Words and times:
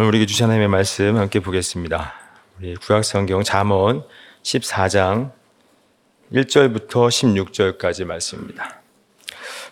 오늘 0.00 0.10
우리에게 0.10 0.26
주신 0.26 0.44
하나님의 0.44 0.68
말씀 0.68 1.16
함께 1.16 1.40
보겠습니다. 1.40 2.14
우리 2.56 2.76
구약성경 2.76 3.42
잠언 3.42 4.04
14장 4.44 5.32
1절부터 6.32 7.08
16절까지 7.08 8.04
말씀입니다. 8.04 8.80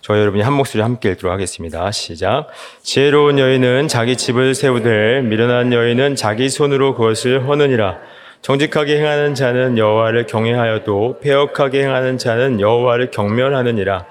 저희 0.00 0.18
여러분이 0.18 0.42
한 0.42 0.52
목소리 0.52 0.82
함께 0.82 1.10
읽도록 1.10 1.32
하겠습니다. 1.32 1.92
시작. 1.92 2.48
지혜로운 2.82 3.38
여인은 3.38 3.86
자기 3.86 4.16
집을 4.16 4.56
세우되 4.56 5.20
미련한 5.20 5.72
여인은 5.72 6.16
자기 6.16 6.48
손으로 6.48 6.96
그것을 6.96 7.46
허느니라. 7.46 8.00
정직하게 8.42 8.98
행하는 8.98 9.36
자는 9.36 9.78
여호와를 9.78 10.26
경외하여도 10.26 11.20
폐역하게 11.20 11.84
행하는 11.84 12.18
자는 12.18 12.60
여호와를 12.60 13.12
경멸하느니라. 13.12 14.06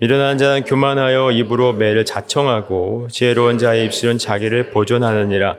미련한 0.00 0.38
자는 0.38 0.64
교만하여 0.64 1.30
입으로 1.30 1.74
매를 1.74 2.06
자청하고 2.06 3.08
지혜로운 3.10 3.58
자의 3.58 3.84
입술은 3.84 4.16
자기를 4.16 4.70
보존하느니라. 4.70 5.56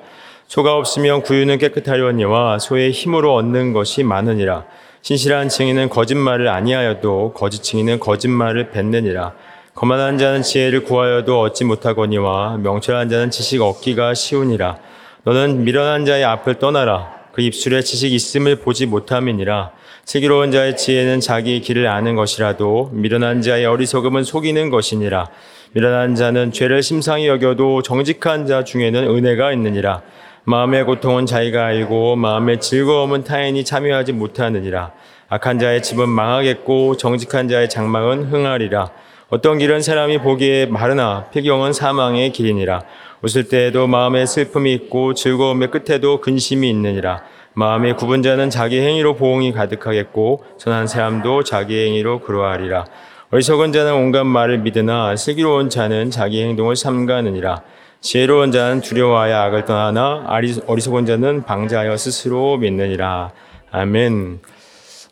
소가 0.47 0.75
없으면 0.77 1.21
구유는 1.21 1.59
깨끗하려니와 1.59 2.57
소의 2.57 2.89
힘으로 2.89 3.35
얻는 3.35 3.71
것이 3.71 4.01
많으니라. 4.01 4.65
신실한 5.03 5.49
증인은 5.49 5.89
거짓말을 5.89 6.47
아니하여도 6.47 7.33
거짓 7.35 7.61
증인은 7.61 7.99
거짓말을 7.99 8.71
뱉느니라. 8.71 9.33
거만한 9.75 10.17
자는 10.17 10.41
지혜를 10.41 10.85
구하여도 10.85 11.39
얻지 11.39 11.63
못하거니와 11.65 12.57
명철한 12.63 13.09
자는 13.09 13.29
지식 13.29 13.61
얻기가 13.61 14.15
쉬우니라. 14.15 14.79
너는 15.23 15.65
미련한 15.65 16.03
자의 16.05 16.23
앞을 16.23 16.55
떠나라. 16.55 17.13
그 17.31 17.43
입술에 17.43 17.81
지식 17.81 18.11
있음을 18.11 18.55
보지 18.55 18.87
못함이니라. 18.87 19.71
슬기로운 20.05 20.51
자의 20.51 20.75
지혜는 20.75 21.19
자기 21.19 21.61
길을 21.61 21.87
아는 21.87 22.15
것이라도 22.15 22.89
미련한 22.93 23.41
자의 23.41 23.65
어리석음은 23.65 24.23
속이는 24.23 24.69
것이니라. 24.69 25.29
미련한 25.73 26.15
자는 26.15 26.51
죄를 26.51 26.83
심상히 26.83 27.27
여겨도 27.27 27.81
정직한 27.81 28.45
자 28.45 28.63
중에는 28.63 29.03
은혜가 29.03 29.53
있느니라. 29.53 30.01
마음의 30.43 30.85
고통은 30.85 31.27
자기가 31.27 31.65
알고 31.65 32.15
마음의 32.15 32.59
즐거움은 32.59 33.23
타인이 33.23 33.63
참여하지 33.63 34.13
못하느니라. 34.13 34.91
악한 35.29 35.59
자의 35.59 35.81
집은 35.81 36.09
망하겠고 36.09 36.97
정직한 36.97 37.47
자의 37.47 37.69
장막은 37.69 38.25
흥하리라. 38.25 38.91
어떤 39.29 39.59
길은 39.59 39.81
사람이 39.81 40.17
보기에 40.17 40.65
마르나 40.65 41.27
폐경은 41.31 41.71
사망의 41.71 42.33
길이니라. 42.33 42.81
웃을 43.21 43.47
때에도 43.47 43.87
마음에 43.87 44.25
슬픔이 44.25 44.73
있고 44.73 45.13
즐거움의 45.13 45.71
끝에도 45.71 46.19
근심이 46.19 46.69
있느니라. 46.69 47.23
마음의 47.53 47.97
굽은 47.97 48.21
자는 48.23 48.49
자기 48.49 48.79
행위로 48.79 49.15
보응이 49.15 49.51
가득하겠고 49.51 50.43
선한 50.57 50.87
사람도 50.87 51.43
자기 51.43 51.85
행위로 51.85 52.21
그러하리라. 52.21 52.85
어리석은 53.31 53.71
자는 53.71 53.93
온갖 53.93 54.23
말을 54.23 54.59
믿으나 54.59 55.15
슬기로운 55.15 55.69
자는 55.69 56.11
자기 56.11 56.43
행동을 56.43 56.75
삼가느니라. 56.75 57.63
지혜로운 58.01 58.51
자는 58.51 58.81
두려워하여 58.81 59.35
악을 59.35 59.65
떠나나 59.65 60.25
어리석은 60.65 61.05
자는 61.05 61.43
방자하여 61.43 61.95
스스로 61.97 62.57
믿느니라. 62.57 63.31
아멘. 63.71 64.39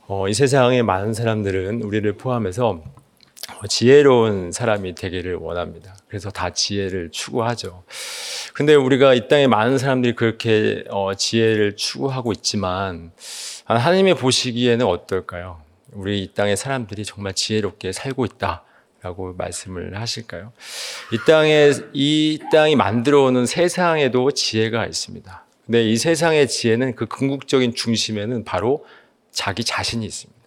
어, 0.08 0.28
이 0.28 0.34
세상에 0.34 0.82
많은 0.82 1.14
사람들은 1.14 1.84
우리를 1.84 2.12
포함해서 2.14 2.82
지혜로운 3.68 4.52
사람이 4.52 4.96
되기를 4.96 5.36
원합니다. 5.36 5.99
그래서 6.10 6.32
다 6.32 6.50
지혜를 6.50 7.12
추구하죠. 7.12 7.84
근데 8.54 8.74
우리가 8.74 9.14
이 9.14 9.28
땅에 9.28 9.48
많은 9.48 9.78
사람들이 9.78 10.16
그렇게 10.16 10.84
어, 10.90 11.14
지혜를 11.14 11.76
추구하고 11.76 12.32
있지만 12.34 13.12
하나님의 13.66 14.16
보시기에는 14.16 14.86
어떨까요? 14.86 15.62
우리 15.92 16.24
이 16.24 16.34
땅의 16.34 16.58
사람들이 16.58 17.06
정말 17.06 17.34
지혜롭게 17.34 17.92
살고 17.92 18.26
있다. 18.26 18.64
라고 19.02 19.34
말씀을 19.34 19.98
하실까요? 19.98 20.52
이 21.14 21.18
땅에, 21.26 21.72
이 21.94 22.38
땅이 22.52 22.76
만들어 22.76 23.24
오는 23.24 23.46
세상에도 23.46 24.32
지혜가 24.32 24.86
있습니다. 24.88 25.46
근데 25.66 25.90
이 25.90 25.96
세상의 25.96 26.50
지혜는 26.50 26.96
그 26.96 27.06
궁극적인 27.06 27.76
중심에는 27.76 28.44
바로 28.44 28.86
자기 29.32 29.64
자신이 29.64 30.06
있습니다. 30.06 30.40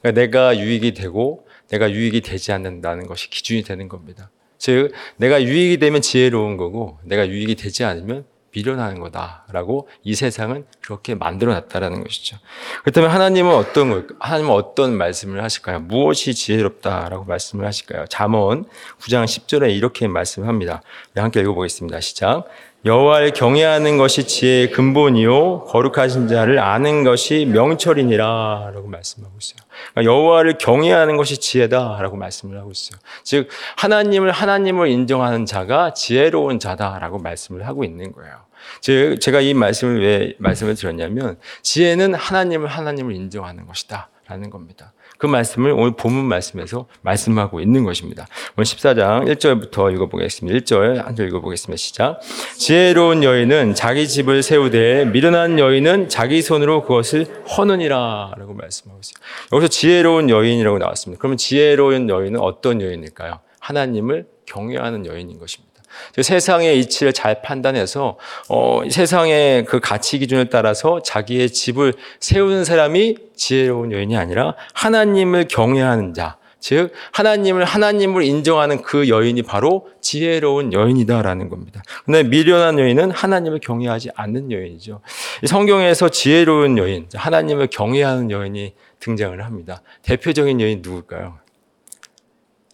그러니까 0.00 0.20
내가 0.20 0.58
유익이 0.58 0.94
되고 0.94 1.46
내가 1.68 1.90
유익이 1.90 2.22
되지 2.22 2.52
않는다는 2.52 3.06
것이 3.06 3.28
기준이 3.28 3.62
되는 3.62 3.88
겁니다. 3.88 4.30
즉, 4.62 4.92
내가 5.16 5.42
유익이 5.42 5.78
되면 5.78 6.00
지혜로운 6.00 6.56
거고, 6.56 6.96
내가 7.02 7.26
유익이 7.26 7.56
되지 7.56 7.82
않으면 7.82 8.24
미련하는 8.52 9.00
거다라고 9.00 9.88
이 10.04 10.14
세상은 10.14 10.66
그렇게 10.80 11.16
만들어 11.16 11.52
놨다라는 11.52 12.04
것이죠. 12.04 12.36
그렇다면 12.82 13.10
하나님은 13.10 13.52
어떤 13.52 13.90
걸 13.90 14.06
하나님은 14.20 14.52
어떤 14.52 14.96
말씀을 14.96 15.42
하실까요? 15.42 15.80
무엇이 15.80 16.32
지혜롭다라고 16.32 17.24
말씀을 17.24 17.66
하실까요? 17.66 18.04
잠언 18.08 18.66
9장 19.00 19.24
10절에 19.24 19.74
이렇게 19.74 20.06
말씀합니다. 20.06 20.82
함께 21.16 21.40
읽어 21.40 21.54
보겠습니다. 21.54 22.00
시작. 22.00 22.44
여호와를 22.84 23.30
경외하는 23.30 23.96
것이 23.96 24.26
지혜의 24.26 24.72
근본이요 24.72 25.64
거룩하신 25.66 26.26
자를 26.26 26.58
아는 26.58 27.04
것이 27.04 27.46
명철이니라라고 27.46 28.88
말씀하고 28.88 29.34
있어요. 29.40 29.58
그러니까 29.92 30.12
여호와를 30.12 30.58
경외하는 30.58 31.16
것이 31.16 31.38
지혜다라고 31.38 32.16
말씀을 32.16 32.58
하고 32.58 32.72
있어요. 32.72 32.98
즉 33.22 33.48
하나님을 33.76 34.32
하나님을 34.32 34.88
인정하는 34.88 35.46
자가 35.46 35.94
지혜로운 35.94 36.58
자다라고 36.58 37.18
말씀을 37.18 37.66
하고 37.66 37.84
있는 37.84 38.12
거예요. 38.12 38.34
즉 38.80 39.18
제가 39.20 39.40
이 39.40 39.54
말씀을 39.54 40.02
왜 40.02 40.34
말씀을 40.38 40.74
드렸냐면 40.74 41.38
지혜는 41.62 42.14
하나님을 42.14 42.68
하나님을 42.68 43.14
인정하는 43.14 43.66
것이다라는 43.66 44.50
겁니다. 44.50 44.92
그 45.22 45.28
말씀을 45.28 45.70
오늘 45.70 45.92
본문 45.92 46.24
말씀에서 46.24 46.86
말씀하고 47.02 47.60
있는 47.60 47.84
것입니다. 47.84 48.26
오늘 48.56 48.64
14장 48.64 49.32
1절부터 49.32 49.94
읽어보겠습니다. 49.94 50.58
1절 50.58 50.96
한 50.96 51.14
절 51.14 51.28
읽어보겠습니다. 51.28 51.76
시작. 51.76 52.18
지혜로운 52.56 53.22
여인은 53.22 53.76
자기 53.76 54.08
집을 54.08 54.42
세우되 54.42 55.04
미련한 55.04 55.60
여인은 55.60 56.08
자기 56.08 56.42
손으로 56.42 56.82
그것을 56.82 57.26
허느니라 57.56 58.32
라고 58.36 58.52
말씀하고 58.54 59.00
있어요. 59.00 59.14
여기서 59.52 59.68
지혜로운 59.68 60.28
여인이라고 60.28 60.78
나왔습니다. 60.78 61.20
그러면 61.20 61.36
지혜로운 61.36 62.08
여인은 62.08 62.40
어떤 62.40 62.82
여인일까요? 62.82 63.38
하나님을 63.60 64.26
경외하는 64.46 65.06
여인인 65.06 65.38
것입니다. 65.38 65.71
세상의 66.20 66.78
이치를 66.80 67.12
잘 67.12 67.42
판단해서 67.42 68.18
어, 68.48 68.82
세상의 68.88 69.64
그 69.64 69.80
가치 69.80 70.18
기준을 70.18 70.48
따라서 70.48 71.00
자기의 71.02 71.50
집을 71.50 71.94
세우는 72.20 72.64
사람이 72.64 73.16
지혜로운 73.36 73.92
여인이 73.92 74.16
아니라 74.16 74.54
하나님을 74.74 75.48
경외하는 75.48 76.14
자, 76.14 76.36
즉 76.62 76.92
하나님을 77.10 77.64
하나님을 77.64 78.22
인정하는 78.22 78.82
그 78.82 79.08
여인이 79.08 79.42
바로 79.42 79.88
지혜로운 80.00 80.72
여인이다라는 80.72 81.48
겁니다. 81.48 81.82
근데 82.04 82.22
미련한 82.22 82.78
여인은 82.78 83.10
하나님을 83.10 83.58
경외하지 83.58 84.10
않는 84.14 84.52
여인이죠. 84.52 85.00
성경에서 85.44 86.08
지혜로운 86.08 86.78
여인, 86.78 87.08
하나님을 87.12 87.66
경외하는 87.66 88.30
여인이 88.30 88.74
등장을 89.00 89.44
합니다. 89.44 89.82
대표적인 90.02 90.60
여인 90.60 90.82
누굴까요? 90.82 91.38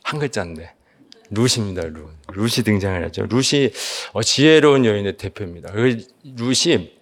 한 0.03 0.19
글자인데 0.19 0.75
루시입니다. 1.31 1.83
루. 1.83 2.09
루시 2.33 2.63
등장을 2.63 3.05
하죠. 3.07 3.27
루시 3.27 3.73
어, 4.13 4.23
지혜로운 4.23 4.85
여인의 4.85 5.17
대표입니다. 5.17 5.73
그 5.73 5.99
루시 6.37 6.99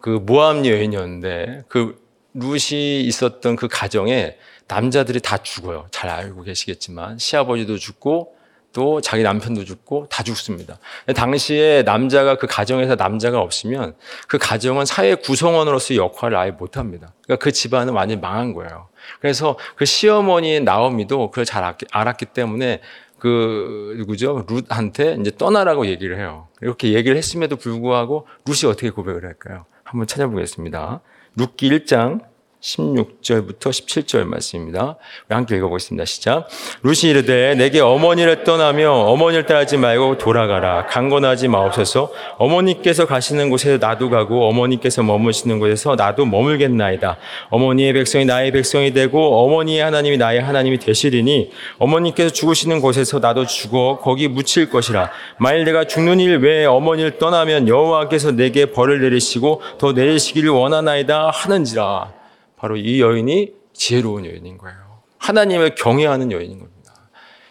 그 0.00 0.10
모함 0.10 0.66
여인이었는데 0.66 1.64
그 1.68 2.00
루시 2.34 3.02
있었던 3.06 3.56
그 3.56 3.68
가정에 3.68 4.36
남자들이 4.68 5.20
다 5.20 5.38
죽어요. 5.38 5.86
잘 5.90 6.10
알고 6.10 6.42
계시겠지만 6.42 7.18
시아버지도 7.18 7.76
죽고 7.78 8.36
또 8.72 9.02
자기 9.02 9.22
남편도 9.22 9.64
죽고 9.64 10.06
다 10.08 10.22
죽습니다. 10.22 10.78
당시에 11.14 11.82
남자가 11.82 12.36
그 12.36 12.46
가정에서 12.46 12.94
남자가 12.94 13.40
없으면 13.40 13.94
그 14.28 14.38
가정은 14.38 14.86
사회 14.86 15.14
구성원으로서의 15.14 15.98
역할을 15.98 16.36
아예 16.36 16.50
못 16.50 16.78
합니다. 16.78 17.12
그러니까 17.24 17.44
그 17.44 17.52
집안은 17.52 17.92
완전히 17.92 18.20
망한 18.20 18.54
거예요. 18.54 18.88
그래서 19.20 19.58
그 19.76 19.84
시어머니 19.84 20.60
나오미도 20.60 21.30
그걸 21.30 21.44
잘 21.44 21.74
알았기 21.90 22.26
때문에 22.26 22.80
그 23.22 23.94
누구죠? 23.98 24.44
룻한테 24.48 25.16
이제 25.20 25.30
떠나라고 25.38 25.86
얘기를 25.86 26.18
해요. 26.18 26.48
이렇게 26.60 26.92
얘기를 26.92 27.16
했음에도 27.16 27.54
불구하고 27.54 28.26
룻이 28.46 28.68
어떻게 28.68 28.90
고백을 28.90 29.24
할까요? 29.24 29.64
한번 29.84 30.08
찾아보겠습니다. 30.08 31.00
룻기 31.36 31.70
1장 31.70 32.24
16절부터 32.62 33.70
17절 33.70 34.24
말씀입니다. 34.24 34.96
함께 35.28 35.56
읽어보겠습니다. 35.56 36.04
시작. 36.04 36.48
루시 36.82 37.08
이르되 37.08 37.54
내게 37.56 37.80
어머니를 37.80 38.44
떠나며 38.44 38.92
어머니를 38.92 39.46
따르지 39.46 39.76
말고 39.76 40.18
돌아가라. 40.18 40.86
강건하지 40.86 41.48
마옵소서. 41.48 42.12
어머니께서 42.38 43.06
가시는 43.06 43.50
곳에 43.50 43.78
나도 43.78 44.10
가고 44.10 44.48
어머니께서 44.48 45.02
머무시는 45.02 45.58
곳에서 45.58 45.96
나도 45.96 46.24
머물겠나이다. 46.24 47.16
어머니의 47.50 47.92
백성이 47.94 48.24
나의 48.24 48.52
백성이 48.52 48.92
되고 48.92 49.44
어머니의 49.44 49.82
하나님이 49.82 50.16
나의 50.16 50.40
하나님이 50.40 50.78
되시리니 50.78 51.50
어머니께서 51.78 52.32
죽으시는 52.32 52.80
곳에서 52.80 53.18
나도 53.18 53.46
죽어 53.46 53.98
거기 54.00 54.28
묻힐 54.28 54.70
것이라. 54.70 55.10
만일 55.38 55.64
내가 55.64 55.84
죽는 55.84 56.20
일 56.20 56.38
외에 56.38 56.64
어머니를 56.64 57.18
떠나면 57.18 57.66
여호와께서 57.66 58.32
내게 58.32 58.66
벌을 58.66 59.00
내리시고 59.00 59.60
더 59.78 59.92
내리시기를 59.92 60.50
원하나이다 60.50 61.30
하는지라. 61.30 62.21
바로 62.62 62.76
이 62.76 63.00
여인이 63.00 63.52
지혜로운 63.72 64.24
여인인 64.24 64.56
거예요. 64.56 65.02
하나님을 65.18 65.74
경외하는 65.74 66.30
여인인 66.30 66.60
겁니다. 66.60 66.94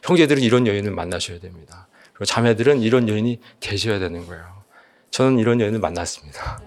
형제들은 0.04 0.42
이런 0.42 0.66
여인을 0.68 0.92
만나셔야 0.92 1.40
됩니다. 1.42 1.90
그리고 2.14 2.24
자매들은 2.24 2.82
이런 2.82 3.10
여인이 3.10 3.42
되셔야 3.60 4.00
되는 4.00 4.26
거예요. 4.26 4.64
저는 5.12 5.38
이런 5.38 5.60
여인을 5.60 5.80
만났습니다. 5.80 6.62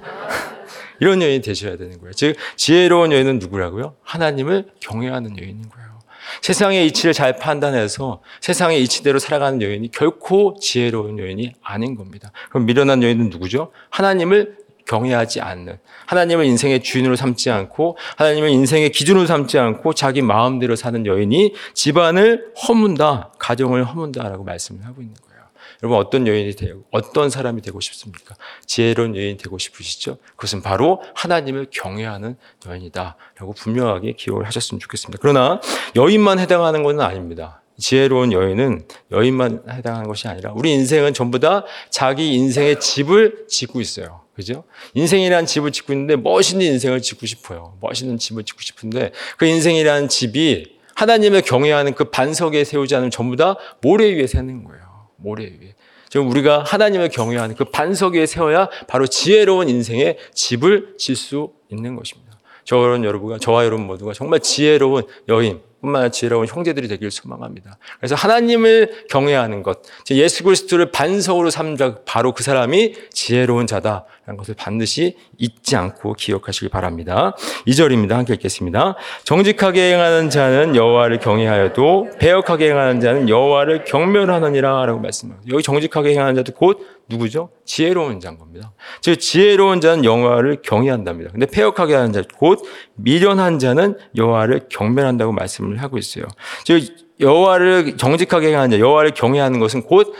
이런 1.01 1.23
여인이 1.23 1.41
되셔야 1.41 1.79
되는 1.79 1.99
거예요. 1.99 2.13
즉 2.13 2.37
지혜로운 2.57 3.13
여인은 3.13 3.39
누구라고요? 3.39 3.97
하나님을 4.03 4.73
경외하는 4.79 5.39
여인인 5.39 5.67
거예요. 5.71 5.99
세상의 6.43 6.87
이치를 6.89 7.15
잘 7.15 7.39
판단해서 7.39 8.21
세상의 8.43 8.83
이치대로 8.83 9.19
살아가는 9.19 9.63
여인이 9.63 9.91
결코 9.91 10.59
지혜로운 10.61 11.19
여인이 11.19 11.55
아닌 11.63 11.95
겁니다. 11.95 12.31
그럼 12.51 12.67
미련한 12.67 13.03
여인은 13.03 13.31
누구죠? 13.31 13.73
하나님을 13.89 14.64
경외하지 14.87 15.41
않는 15.41 15.79
하나님을 16.07 16.45
인생의 16.45 16.83
주인으로 16.83 17.17
삼지 17.17 17.51
않고 17.51 17.97
하나님을 18.17 18.51
인생의 18.51 18.91
기준으로 18.93 19.27
삼지 19.27 19.59
않고 19.59 19.95
자기 19.95 20.23
마음대로 20.23 20.77
사는 20.77 21.05
여인이 21.07 21.55
집안을 21.75 22.53
허문다, 22.69 23.33
가정을 23.39 23.85
허문다라고 23.85 24.45
말씀을 24.45 24.85
하고 24.85 25.01
있는 25.01 25.15
거예요. 25.15 25.35
여러분 25.83 25.99
어떤 25.99 26.27
여인이 26.27 26.55
되고 26.57 26.85
어떤 26.91 27.31
사람이 27.31 27.61
되고 27.61 27.81
싶습니까? 27.81 28.35
지혜로운 28.67 29.17
여인이 29.17 29.37
되고 29.37 29.59
싶으시죠? 29.59 30.19
그것은 30.37 30.63
바로 30.63 31.03
하나님을 31.15 31.67
경외하는 31.71 32.37
여인이다라고 32.67 33.53
분명하게 33.55 34.13
기억을 34.13 34.47
하셨으면 34.47 34.81
좋겠습니다. 34.81 35.19
그러나 35.21 35.61
여인만 35.97 36.39
해당하는 36.39 36.83
것은 36.83 37.01
아닙니다. 37.01 37.61
지혜로운 37.79 38.33
여인은 38.33 38.87
여인만 39.11 39.65
해당하는 39.69 40.07
것이 40.07 40.29
아니라 40.29 40.53
우리 40.55 40.73
인생은 40.73 41.13
전부 41.13 41.41
다 41.41 41.65
자기 41.91 42.35
인생의 42.35 42.81
집을 42.81 43.47
짓고 43.49 43.81
있어요. 43.81 44.24
그죠? 44.35 44.65
인생이라는 44.95 45.47
집을 45.47 45.73
짓고 45.73 45.93
있는데 45.93 46.17
멋있는 46.17 46.67
인생을 46.67 47.03
짓고 47.03 47.27
싶어요. 47.27 47.77
멋있는 47.81 48.19
집을 48.19 48.45
짓고 48.45 48.61
싶은데 48.61 49.13
그 49.37 49.47
인생이라는 49.47 50.09
집이 50.09 50.75
하나님을 50.95 51.43
경외하는 51.43 51.95
그 51.95 52.05
반석에 52.11 52.65
세우지 52.65 52.95
않으면 52.95 53.11
전부 53.11 53.37
다 53.37 53.57
모래 53.81 54.07
위에 54.15 54.27
세는 54.27 54.65
거예요. 54.65 55.09
모래 55.17 55.45
위에. 55.45 55.75
지금 56.09 56.29
우리가 56.31 56.63
하나님을 56.63 57.09
경외하는 57.09 57.57
그 57.57 57.65
반석 57.65 58.15
위에 58.15 58.27
세워야 58.27 58.69
바로 58.87 59.07
지혜로운 59.07 59.69
인생의 59.69 60.19
집을 60.33 60.95
질 60.99 61.17
수 61.17 61.51
있는 61.71 61.97
것입니다. 61.97 62.34
저런 62.65 63.05
여러분과 63.05 63.39
저와 63.39 63.65
여러분 63.65 63.87
모두가 63.87 64.13
정말 64.13 64.41
지혜로운 64.41 65.05
여인, 65.29 65.61
뿐만 65.85 66.01
아니라 66.01 66.11
지혜로운 66.11 66.47
형제들이 66.47 66.89
되기를 66.89 67.11
소망합니다. 67.11 67.79
그래서 67.99 68.15
하나님을 68.15 69.05
경외하는 69.11 69.63
것, 69.63 69.81
예수 70.11 70.43
그리스도를 70.43 70.91
반석으로 70.91 71.51
삼자 71.51 71.99
바로 72.07 72.33
그 72.33 72.43
사람이 72.43 72.95
지혜로운 73.11 73.67
자다라는 73.67 74.39
것을 74.39 74.55
반드시 74.55 75.17
잊지 75.39 75.77
않고 75.77 76.15
기억하시기 76.15 76.69
바랍니다. 76.71 77.37
2절입니다. 77.67 78.13
함께 78.13 78.35
읽겠습니다. 78.35 78.97
정직하게 79.25 79.93
행하는 79.93 80.31
자는 80.31 80.75
여호와를 80.75 81.19
경외하여도 81.19 82.13
배역하게 82.19 82.71
행하는 82.71 83.01
자는 83.01 83.29
여호와를 83.29 83.85
경멸하느니라라고 83.85 85.01
말씀합니다. 85.01 85.53
여기 85.53 85.63
정직하게 85.63 86.11
행하는 86.13 86.35
자도 86.37 86.53
곧 86.53 86.81
누구죠? 87.09 87.51
지혜로운 87.65 88.21
자인 88.21 88.39
겁니다. 88.39 88.73
즉 89.01 89.17
지혜로운 89.17 89.81
자는 89.81 90.05
여호와를 90.05 90.63
경외한답니다. 90.63 91.31
근데 91.33 91.47
폐역하게 91.47 91.95
하는 91.95 92.13
자, 92.13 92.23
곧 92.37 92.63
미련한 92.95 93.59
자는 93.59 93.99
여호와를 94.17 94.69
경멸한다고 94.71 95.33
말씀을 95.33 95.83
하고 95.83 95.99
있어요. 95.99 96.25
즉 96.65 96.97
여호와를 97.21 97.97
정직하게 97.97 98.55
하는 98.55 98.71
자, 98.71 98.79
여호와를 98.79 99.13
경외하는 99.13 99.61
것은 99.61 99.83
곧 99.83 100.15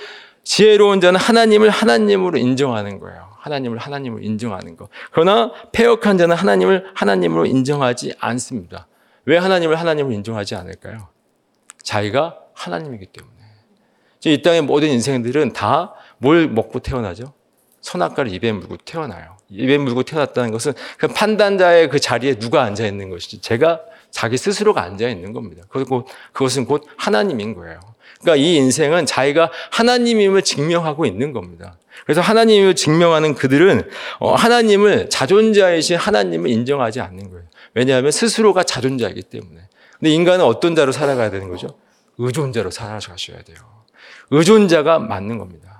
지혜로운 0.45 1.01
자는 1.01 1.19
하나님을 1.19 1.71
하나님으로 1.71 2.39
인정하는 2.39 3.01
거예요. 3.01 3.29
하나님을 3.39 3.79
하나님으로 3.79 4.23
인정하는 4.23 4.77
것. 4.77 4.89
그러나 5.11 5.53
폐역한 5.73 6.19
자는 6.19 6.37
하나님을 6.37 6.93
하나님으로 6.95 7.47
인정하지 7.47 8.15
않습니다. 8.19 8.87
왜 9.27 9.39
하나님을 9.39 9.79
하나님으로 9.79 10.15
인정하지 10.15 10.55
않을까요? 10.55 11.09
자기가 11.83 12.39
하나님이기 12.55 13.07
때문에. 13.07 13.35
이 14.27 14.41
땅의 14.41 14.63
모든 14.63 14.89
인생들은 14.89 15.53
다 15.53 15.95
뭘 16.19 16.49
먹고 16.49 16.81
태어나죠? 16.81 17.33
선악과를 17.81 18.33
입에 18.33 18.53
물고 18.53 18.77
태어나요. 18.79 19.37
입에 19.51 19.79
물고 19.79 20.03
태어났다는 20.03 20.51
것은 20.53 20.73
그 20.99 21.09
판단자의 21.09 21.91
그 21.91 22.01
자리에 22.01 22.35
누가 22.35 22.63
앉아 22.63 22.87
있는 22.87 23.11
것이지 23.11 23.41
제가 23.41 23.81
자기 24.11 24.37
스스로가 24.39 24.83
앉아 24.83 25.09
있는 25.09 25.33
겁니다. 25.33 25.65
그리고 25.69 26.07
그것은 26.33 26.65
곧 26.65 26.87
하나님인 26.97 27.55
거예요. 27.55 27.81
그러니까 28.21 28.37
이 28.43 28.57
인생은 28.57 29.07
자기가 29.07 29.51
하나님임을 29.71 30.43
증명하고 30.43 31.05
있는 31.05 31.33
겁니다. 31.33 31.77
그래서 32.05 32.21
하나님을 32.21 32.75
증명하는 32.75 33.35
그들은 33.35 33.89
어, 34.19 34.35
하나님을 34.35 35.11
자존자이신 35.11 35.97
하나님을 35.97 36.51
인정하지 36.51 37.01
않는 37.01 37.31
거예요. 37.31 37.45
왜냐하면 37.75 38.11
스스로가 38.11 38.63
자존자이기 38.63 39.23
때문에. 39.23 39.69
근데 39.99 40.11
인간은 40.11 40.45
어떤 40.45 40.75
자로 40.75 40.93
살아가야 40.93 41.31
되는 41.31 41.49
거죠? 41.49 41.77
의존자로 42.19 42.71
살아가셔야 42.71 43.43
돼요. 43.43 43.57
의존자가 44.31 45.01
맞는 45.01 45.39
겁니다. 45.39 45.74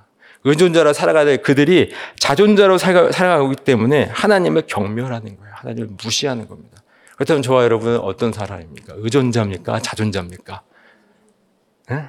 의존자로 0.45 0.93
살아가야 0.93 1.25
될 1.25 1.43
그들이 1.43 1.93
자존자로 2.19 2.79
살아가기 2.79 3.57
때문에 3.57 4.05
하나님을 4.05 4.63
경멸하는 4.67 5.37
거예요. 5.37 5.53
하나님을 5.55 5.89
무시하는 6.03 6.47
겁니다. 6.49 6.83
그렇다면 7.17 7.43
저와 7.43 7.65
여러분은 7.65 7.99
어떤 8.01 8.33
사람입니까? 8.33 8.95
의존자입니까? 8.99 9.81
자존자입니까? 9.81 10.63
네? 11.89 12.05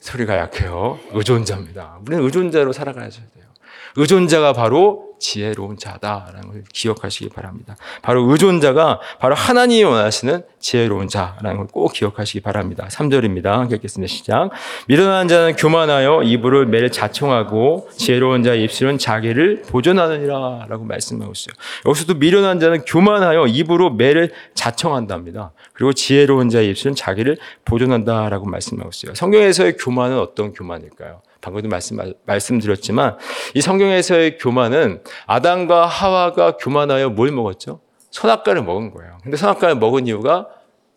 소리가 0.00 0.36
약해요. 0.38 0.98
의존자입니다. 1.12 1.98
우리는 2.06 2.24
의존자로 2.24 2.72
살아가야 2.72 3.08
돼요. 3.10 3.49
의존자가 3.96 4.52
바로 4.52 5.08
지혜로운 5.20 5.76
자다라는 5.76 6.48
걸 6.50 6.64
기억하시기 6.72 7.28
바랍니다. 7.28 7.76
바로 8.00 8.22
의존자가 8.30 9.00
바로 9.18 9.34
하나님이 9.34 9.84
원하시는 9.84 10.44
지혜로운 10.60 11.08
자라는 11.08 11.56
걸 11.58 11.66
꼭 11.70 11.92
기억하시기 11.92 12.40
바랍니다. 12.40 12.88
3절입니다. 12.90 13.70
읽겠습니다. 13.74 14.10
시작. 14.12 14.50
미련한 14.88 15.28
자는 15.28 15.56
교만하여 15.56 16.22
이불을 16.22 16.66
매일 16.66 16.90
자청하고 16.90 17.88
지혜로운 17.96 18.42
자의 18.42 18.64
입술은 18.64 18.98
자기를 18.98 19.62
보존하느니라 19.68 20.66
라고 20.68 20.84
말씀하고 20.84 21.32
있어요. 21.32 21.54
여기서도 21.86 22.14
미련한 22.14 22.58
자는 22.60 22.82
교만하여 22.84 23.46
입으로 23.46 23.90
매를 23.90 24.32
자청한답니다. 24.54 25.52
그리고 25.74 25.92
지혜로운 25.92 26.48
자의 26.48 26.70
입술은 26.70 26.94
자기를 26.94 27.36
보존한다라고 27.64 28.46
말씀하고 28.46 28.90
있어요. 28.92 29.14
성경에서의 29.14 29.76
교만은 29.76 30.18
어떤 30.18 30.52
교만일까요? 30.52 31.22
방금도 31.40 31.68
말씀, 31.68 31.98
말씀드렸지만 32.26 33.16
이 33.54 33.60
성경에서의 33.60 34.38
교만은 34.38 35.02
아담과 35.26 35.86
하와가 35.86 36.56
교만하여 36.56 37.10
뭘 37.10 37.30
먹었죠? 37.30 37.80
선악과를 38.10 38.62
먹은 38.62 38.90
거예요. 38.92 39.18
근데 39.22 39.36
선악과를 39.36 39.76
먹은 39.76 40.06
이유가 40.06 40.48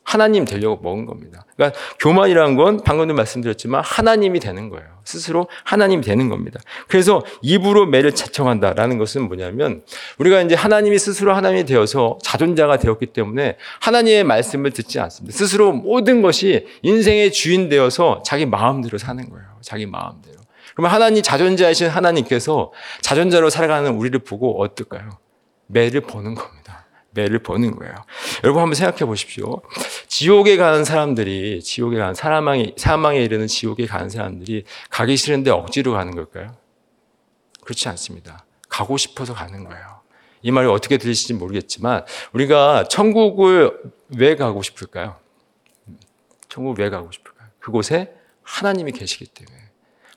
하나님 0.03 0.43
되려고 0.45 0.81
먹은 0.83 1.05
겁니다. 1.05 1.45
그러니까 1.55 1.79
교만이라는 1.99 2.55
건 2.55 2.83
방금도 2.83 3.13
말씀드렸지만 3.13 3.81
하나님이 3.83 4.39
되는 4.39 4.69
거예요. 4.69 4.85
스스로 5.05 5.47
하나님이 5.63 6.01
되는 6.01 6.29
겁니다. 6.29 6.59
그래서 6.87 7.21
입으로 7.41 7.85
매를 7.85 8.13
자청한다라는 8.13 8.97
것은 8.97 9.23
뭐냐면 9.23 9.83
우리가 10.17 10.41
이제 10.41 10.55
하나님이 10.55 10.99
스스로 10.99 11.33
하나님이 11.33 11.65
되어서 11.65 12.17
자존자가 12.21 12.77
되었기 12.77 13.07
때문에 13.07 13.57
하나님의 13.79 14.23
말씀을 14.25 14.71
듣지 14.71 14.99
않습니다. 14.99 15.37
스스로 15.37 15.71
모든 15.71 16.21
것이 16.21 16.67
인생의 16.81 17.31
주인 17.31 17.69
되어서 17.69 18.21
자기 18.25 18.45
마음대로 18.45 18.97
사는 18.97 19.27
거예요. 19.29 19.45
자기 19.61 19.85
마음대로. 19.85 20.42
그러면 20.73 20.91
하나님 20.91 21.21
자존자이신 21.21 21.87
하나님께서 21.89 22.71
자존자로 23.01 23.49
살아가는 23.49 23.91
우리를 23.91 24.17
보고 24.19 24.61
어떨까요? 24.61 25.09
매를 25.67 26.01
보는 26.01 26.35
겁니다. 26.35 26.85
매를 27.11 27.39
보는 27.39 27.75
거예요. 27.75 27.93
여러분 28.43 28.61
한번 28.61 28.75
생각해 28.75 29.05
보십시오. 29.05 29.61
지옥에 30.07 30.57
가는 30.57 30.83
사람들이 30.83 31.61
지옥에 31.61 31.97
가는 31.97 32.13
사망에 32.15 32.73
사망에 32.75 33.23
이르는 33.23 33.47
지옥에 33.47 33.85
가는 33.85 34.09
사람들이 34.09 34.65
가기 34.89 35.15
싫은데 35.15 35.51
억지로 35.51 35.93
가는 35.93 36.15
걸까요? 36.15 36.55
그렇지 37.63 37.87
않습니다. 37.89 38.45
가고 38.67 38.97
싶어서 38.97 39.33
가는 39.33 39.63
거예요. 39.63 40.01
이 40.41 40.51
말이 40.51 40.67
어떻게 40.67 40.97
들리실지 40.97 41.35
모르겠지만 41.35 42.03
우리가 42.33 42.85
천국을 42.89 43.79
왜 44.17 44.35
가고 44.35 44.61
싶을까요? 44.61 45.15
천국 46.49 46.79
왜 46.79 46.89
가고 46.89 47.11
싶을까요? 47.11 47.49
그곳에 47.59 48.13
하나님이 48.41 48.91
계시기 48.91 49.25
때문에. 49.25 49.72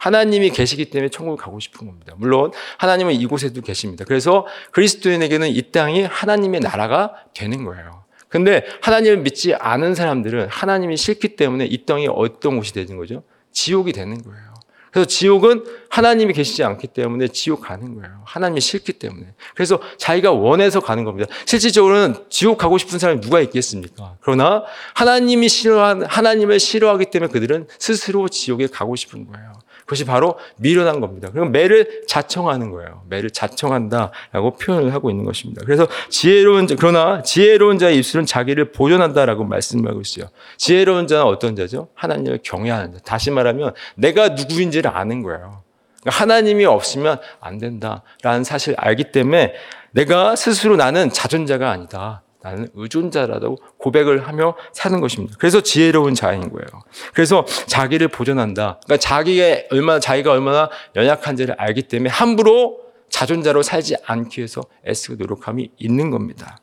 하나님이 0.07 0.51
계시기 0.51 0.85
때문에 0.85 1.09
천국을 1.09 1.37
가고 1.37 1.59
싶은 1.59 1.85
겁니다. 1.85 2.15
물론 2.17 2.53
하나님은 2.79 3.15
이곳에도 3.15 3.61
계십니다. 3.61 4.05
그래서 4.05 4.47
그리스도인에게는 4.71 5.49
이 5.49 5.73
땅이 5.73 6.05
하나님의 6.05 6.61
나라가 6.61 7.15
되는 7.35 7.65
거예요. 7.65 8.05
근데 8.29 8.65
하나님을 8.83 9.19
믿지 9.19 9.55
않은 9.55 9.97
사람들은 9.97 10.47
하나님이 10.49 10.97
싫기 10.97 11.35
때문에 11.35 11.67
이 11.67 11.85
땅이 11.85 12.07
어떤 12.09 12.57
곳이 12.57 12.73
되는 12.73 12.97
거죠? 12.97 13.25
지옥이 13.51 13.93
되는 13.93 14.23
거예요. 14.23 14.55
그래서 14.93 15.09
지옥은 15.09 15.65
하나님이 15.91 16.33
계시지 16.35 16.63
않기 16.63 16.87
때문에 16.87 17.27
지옥 17.29 17.63
가는 17.63 17.97
거예요. 17.97 18.23
하나님이 18.25 18.61
싫기 18.61 18.93
때문에. 18.93 19.27
그래서 19.55 19.81
자기가 19.99 20.31
원해서 20.31 20.79
가는 20.79 21.03
겁니다. 21.03 21.29
실질적으로는 21.47 22.15
지옥 22.31 22.59
가고 22.59 22.79
싶은 22.79 23.01
사람이 23.01 23.21
누가 23.21 23.41
있겠습니까? 23.41 24.17
그러나 24.21 24.63
하나님이 24.95 25.49
싫어한, 25.49 26.05
하나님을 26.05 26.61
싫어하기 26.61 27.07
때문에 27.07 27.33
그들은 27.33 27.67
스스로 27.79 28.29
지옥에 28.29 28.69
가고 28.69 28.95
싶은 28.95 29.27
거예요. 29.27 29.53
그것이 29.87 30.05
바로 30.05 30.37
미련한 30.57 31.00
겁니다. 31.00 31.31
그럼 31.31 31.52
매를 31.52 32.02
자청하는 32.09 32.73
거예요. 32.73 33.02
매를 33.09 33.31
자청한다라고 33.31 34.57
표현을 34.61 34.93
하고 34.93 35.11
있는 35.11 35.25
것입니다. 35.25 35.62
그래서 35.64 35.87
지혜로운 36.11 36.66
자, 36.66 36.75
그러나 36.76 37.23
지혜로운 37.23 37.78
자의 37.78 37.97
입술은 37.99 38.26
자기를 38.26 38.73
보존한다라고 38.73 39.45
말씀하고 39.45 40.00
있어요. 40.00 40.26
지혜로운 40.57 41.07
자는 41.07 41.25
어떤 41.25 41.55
자죠? 41.55 41.88
하나님을 41.95 42.40
경외하는 42.43 42.95
자. 42.95 42.99
다시 43.05 43.31
말하면 43.31 43.75
내가 43.95 44.31
누구인지를 44.31 44.90
아는 44.90 45.23
거예요. 45.23 45.62
하나님이 46.05 46.64
없으면 46.66 47.19
안 47.40 47.59
된다라는 47.59 48.43
사실을 48.45 48.76
알기 48.78 49.12
때문에 49.12 49.55
내가 49.93 50.35
스스로 50.35 50.76
나는 50.76 51.11
자존자가 51.11 51.71
아니다. 51.71 52.23
나는 52.47 52.69
의존자라고 52.75 53.59
고백을 53.79 54.29
하며 54.29 54.55
사는 54.73 55.00
것입니다. 55.00 55.35
그래서 55.38 55.61
지혜로운 55.61 56.15
자인 56.15 56.49
거예요. 56.50 56.67
그래서 57.12 57.45
자기를 57.67 58.07
보존한다. 58.09 58.79
그러니까 58.85 58.97
자기의 58.99 59.67
얼마나 59.73 59.99
자기가 59.99 60.31
얼마나 60.31 60.71
연약한지를 60.95 61.57
알기 61.59 61.83
때문에 61.83 62.09
함부로 62.11 62.79
자존자로 63.09 63.62
살지 63.62 63.97
않기 64.07 64.41
위해서 64.41 64.62
애쓰고 64.87 65.17
노력함이 65.17 65.71
있는 65.79 66.11
겁니다. 66.11 66.59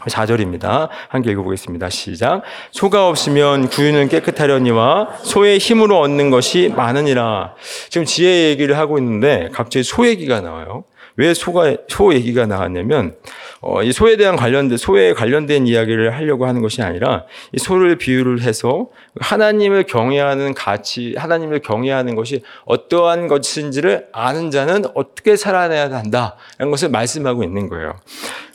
4절입니다. 0.00 0.88
함께 1.08 1.30
읽어보겠습니다. 1.30 1.88
시작. 1.90 2.42
소가 2.72 3.08
없으면 3.08 3.68
구유는 3.68 4.08
깨끗하려니와 4.08 5.18
소의 5.22 5.58
힘으로 5.58 6.00
얻는 6.00 6.30
것이 6.30 6.72
많으니라. 6.74 7.54
지금 7.88 8.04
지혜 8.04 8.48
얘기를 8.48 8.76
하고 8.76 8.98
있는데 8.98 9.48
갑자기 9.52 9.84
소 9.84 10.06
얘기가 10.08 10.40
나와요. 10.40 10.82
왜 11.16 11.32
소가 11.32 11.76
소 11.88 12.12
얘기가 12.12 12.46
나왔냐면 12.46 13.14
어, 13.60 13.82
이 13.82 13.92
소에 13.92 14.16
대한 14.16 14.36
관련된 14.36 14.76
소에 14.76 15.12
관련된 15.12 15.66
이야기를 15.66 16.14
하려고 16.14 16.46
하는 16.46 16.60
것이 16.60 16.82
아니라 16.82 17.24
이 17.52 17.58
소를 17.58 17.96
비유를 17.96 18.42
해서 18.42 18.88
하나님을 19.20 19.84
경외하는 19.84 20.54
가치, 20.54 21.14
하나님을 21.16 21.60
경외하는 21.60 22.14
것이 22.14 22.42
어떠한 22.64 23.28
것인지를 23.28 24.08
아는 24.12 24.50
자는 24.50 24.84
어떻게 24.94 25.36
살아내야 25.36 25.90
한다라는 25.90 26.70
것을 26.70 26.90
말씀하고 26.90 27.44
있는 27.44 27.68
거예요. 27.68 27.94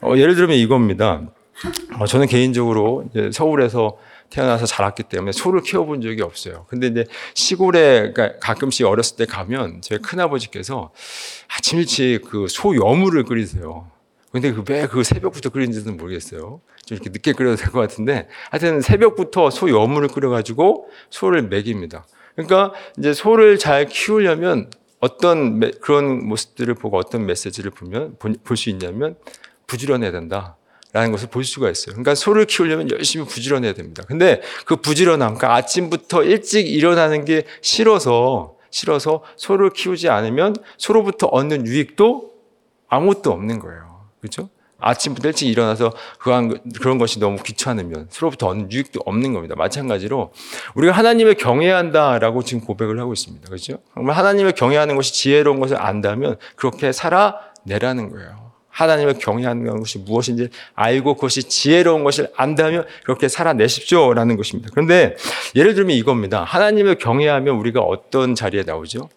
어, 0.02 0.14
예를 0.18 0.36
들면 0.36 0.58
이겁니다. 0.58 1.22
어, 1.98 2.06
저는 2.06 2.28
개인적으로 2.28 3.06
서울에서 3.32 3.98
태어나서 4.30 4.66
자랐기 4.66 5.04
때문에 5.04 5.32
소를 5.32 5.62
키워본 5.62 6.02
적이 6.02 6.22
없어요. 6.22 6.66
근데 6.70 6.88
이제 6.88 7.06
시골에 7.34 8.12
그러니까 8.14 8.40
가끔씩 8.40 8.86
어렸을 8.86 9.18
때 9.18 9.26
가면 9.26 9.82
저희 9.82 10.00
큰아버지께서 10.00 10.92
아침 11.56 11.80
일찍 11.80 12.22
그 12.30 12.48
소 12.48 12.76
여물을 12.76 13.24
끓이세요. 13.24 13.90
근데 14.32 14.52
그왜그 14.54 15.04
새벽부터 15.04 15.50
끓이는지는 15.50 15.98
모르겠어요. 15.98 16.62
좀 16.86 16.96
이렇게 16.96 17.10
늦게 17.10 17.34
끓여도 17.34 17.56
될 17.56 17.72
것 17.72 17.80
같은데 17.80 18.28
하여튼 18.52 18.82
새벽부터 18.82 19.50
소 19.50 19.70
여물을 19.70 20.10
끓여가지고 20.10 20.90
소를 21.10 21.44
먹입니다. 21.50 22.06
그러니까 22.36 22.74
이제 22.98 23.14
소를 23.14 23.58
잘 23.58 23.86
키우려면 23.88 24.70
어떤 25.00 25.60
그런 25.82 26.28
모습들을 26.28 26.74
보고 26.76 26.98
어떤 26.98 27.26
메시지를 27.26 27.72
보면 27.72 28.18
볼 28.20 28.58
수 28.58 28.70
있냐면 28.70 29.16
부지런해야 29.68 30.12
된다. 30.12 30.58
라는 30.92 31.12
것을 31.12 31.30
볼 31.30 31.44
수가 31.44 31.70
있어요. 31.70 31.94
그러니까 31.94 32.16
소를 32.16 32.46
키우려면 32.46 32.90
열심히 32.90 33.26
부지런해야 33.26 33.74
됩니다. 33.74 34.04
근데 34.08 34.42
그 34.66 34.76
부지런함, 34.78 35.36
그러니까 35.36 35.56
아침부터 35.56 36.24
일찍 36.24 36.68
일어나는 36.68 37.26
게 37.26 37.46
싫어서, 37.62 38.56
싫어서 38.72 39.24
소를 39.36 39.70
키우지 39.70 40.10
않으면 40.10 40.56
소로부터 40.78 41.28
얻는 41.28 41.68
유익도 41.68 42.32
아무것도 42.88 43.32
없는 43.32 43.60
거예요. 43.60 44.08
그렇죠? 44.20 44.50
아침부터 44.80 45.28
일찍 45.28 45.48
일어나서 45.48 45.94
그런 46.20 46.98
것이 46.98 47.20
너무 47.20 47.38
귀찮으면 47.44 48.08
서로부터 48.10 48.48
얻는 48.48 48.72
유익도 48.72 49.02
없는 49.06 49.34
겁니다. 49.34 49.54
마찬가지로 49.56 50.32
우리가 50.74 50.94
하나님을 50.94 51.36
경외한다라고 51.36 52.44
지금 52.44 52.66
고백을 52.66 53.00
하고 53.00 53.14
있습니다. 53.14 53.46
그렇죠? 53.48 53.80
정말 53.94 54.16
하나님을 54.16 54.54
경외하는 54.54 54.96
것이 54.96 55.14
지혜로운 55.14 55.60
것을 55.60 55.80
안다면 55.80 56.38
그렇게 56.56 56.92
살아내라는 56.92 58.10
거예요. 58.10 58.49
하나님을 58.80 59.16
경외하는 59.20 59.80
것이 59.80 60.00
무엇인지 60.00 60.50
알고 60.74 61.16
그것이 61.16 61.44
지혜로운 61.44 62.06
것을 62.06 62.32
안다면 62.38 62.86
그렇게 63.04 63.28
살아내십시오라는 63.28 64.38
것입니다. 64.38 64.70
그런데 64.72 65.18
예를 65.56 65.74
들면 65.74 65.96
이겁니다. 65.98 66.46
하나님을 66.46 66.96
경외하면 66.96 67.56
우리가 67.56 67.82
어떤 67.82 68.36
자리에 68.36 68.64
나오죠? 68.64 69.10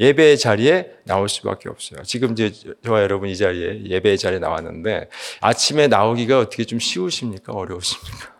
예배의 0.00 0.38
자리에 0.38 0.90
나올 1.04 1.28
수밖에 1.28 1.68
없어요. 1.68 2.02
지금 2.02 2.32
이제 2.32 2.52
저와 2.84 3.02
여러분 3.02 3.28
이 3.28 3.36
자리에 3.36 3.84
예배의 3.84 4.18
자리에 4.18 4.40
나왔는데 4.40 5.08
아침에 5.40 5.86
나오기가 5.86 6.40
어떻게 6.40 6.64
좀 6.64 6.80
쉬우십니까? 6.80 7.52
어려우십니까? 7.52 8.33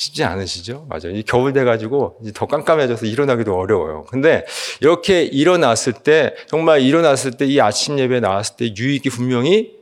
쉽지 0.00 0.24
않으시죠? 0.24 0.86
맞아요. 0.88 1.14
이 1.14 1.22
겨울 1.22 1.52
돼가지고 1.52 2.20
더 2.34 2.46
깜깜해져서 2.46 3.04
일어나기도 3.04 3.54
어려워요. 3.54 4.06
근데 4.08 4.46
이렇게 4.80 5.22
일어났을 5.22 5.92
때, 5.92 6.34
정말 6.46 6.80
일어났을 6.80 7.32
때 7.32 7.44
이 7.44 7.60
아침 7.60 7.98
예배 7.98 8.20
나왔을 8.20 8.56
때 8.56 8.74
유익이 8.74 9.10
분명히 9.10 9.72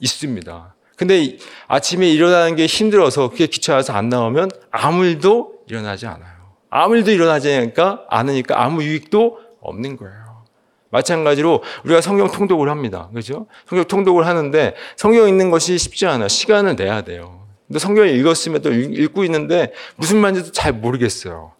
있습니다. 0.00 0.74
근데 0.96 1.36
아침에 1.66 2.08
일어나는 2.08 2.56
게 2.56 2.64
힘들어서 2.64 3.28
그게 3.28 3.46
귀찮아서 3.46 3.92
안 3.92 4.08
나오면 4.08 4.50
아무 4.70 5.04
일도 5.04 5.52
일어나지 5.68 6.06
않아요. 6.06 6.32
아무 6.70 6.96
일도 6.96 7.10
일어나지 7.10 7.52
않으니까, 7.52 8.06
않으니까 8.08 8.62
아무 8.62 8.82
유익도 8.82 9.38
없는 9.60 9.96
거예요. 9.98 10.44
마찬가지로 10.90 11.62
우리가 11.84 12.00
성경 12.00 12.30
통독을 12.30 12.70
합니다. 12.70 13.10
그죠? 13.12 13.46
성경 13.68 13.84
통독을 13.86 14.26
하는데 14.26 14.74
성경 14.96 15.28
읽는 15.28 15.50
것이 15.50 15.76
쉽지 15.76 16.06
않아. 16.06 16.28
시간을 16.28 16.76
내야 16.76 17.02
돼요. 17.02 17.47
근데 17.68 17.78
성경을 17.78 18.10
읽었으면 18.16 18.62
또 18.62 18.72
읽고 18.72 19.24
있는데 19.24 19.72
무슨 19.96 20.18
말인지도 20.18 20.52
잘 20.52 20.72
모르겠어요. 20.72 21.52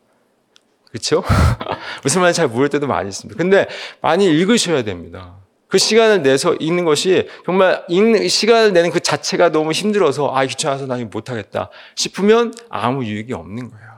그렇죠? 0.90 1.22
무슨 2.02 2.22
말인지 2.22 2.38
잘 2.38 2.48
모를 2.48 2.70
때도 2.70 2.86
많이 2.86 3.08
있습니다. 3.08 3.36
근데 3.36 3.68
많이 4.00 4.26
읽으셔야 4.26 4.82
됩니다. 4.84 5.36
그 5.68 5.76
시간을 5.76 6.22
내서 6.22 6.54
읽는 6.54 6.86
것이 6.86 7.28
정말 7.44 7.84
읽는 7.88 8.26
시간을 8.26 8.72
내는 8.72 8.90
그 8.90 9.00
자체가 9.00 9.52
너무 9.52 9.72
힘들어서 9.72 10.34
아 10.34 10.44
귀찮아서 10.46 10.86
나 10.86 10.96
이거 10.96 11.10
못하겠다 11.12 11.68
싶으면 11.94 12.54
아무 12.70 13.04
유익이 13.04 13.34
없는 13.34 13.70
거예요. 13.70 13.88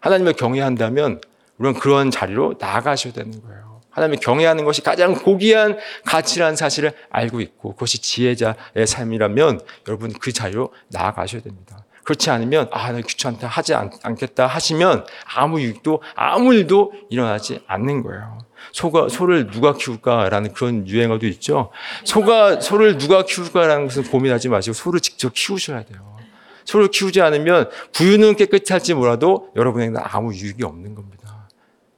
하나님을 0.00 0.32
경외한다면 0.32 1.20
우리는 1.58 1.78
그런 1.78 2.10
자리로 2.10 2.56
나아가셔야 2.58 3.12
되는 3.12 3.40
거예요. 3.40 3.71
하나님을 3.92 4.18
경외하는 4.20 4.64
것이 4.64 4.82
가장 4.82 5.14
고귀한 5.14 5.78
가치라는 6.04 6.56
사실을 6.56 6.92
알고 7.10 7.40
있고 7.40 7.72
그것이 7.74 8.00
지혜자의 8.00 8.86
삶이라면 8.86 9.60
여러분 9.88 10.12
그 10.12 10.32
자리로 10.32 10.72
나아가셔야 10.88 11.42
됩니다. 11.42 11.84
그렇지 12.04 12.30
않으면 12.30 12.68
아, 12.72 12.90
나 12.90 13.00
귀찮다 13.00 13.46
하지 13.46 13.74
않, 13.74 13.90
겠다 14.18 14.46
하시면 14.46 15.06
아무 15.34 15.60
유익도 15.60 16.02
아무 16.14 16.52
일도 16.54 16.92
일어나지 17.10 17.60
않는 17.66 18.02
거예요. 18.02 18.38
소가 18.72 19.08
소를 19.08 19.48
누가 19.50 19.74
키울까라는 19.74 20.52
그런 20.52 20.86
유행어도 20.86 21.26
있죠. 21.28 21.70
소가 22.04 22.60
소를 22.60 22.98
누가 22.98 23.24
키울까라는 23.24 23.86
것을 23.86 24.04
고민하지 24.04 24.48
마시고 24.48 24.74
소를 24.74 25.00
직접 25.00 25.32
키우셔야 25.34 25.84
돼요. 25.84 26.16
소를 26.64 26.88
키우지 26.88 27.20
않으면 27.20 27.70
부유는 27.92 28.36
깨끗이 28.36 28.72
할지 28.72 28.94
몰라도 28.94 29.50
여러분에게는 29.56 30.00
아무 30.02 30.32
유익이 30.32 30.64
없는 30.64 30.94
겁니다. 30.94 31.21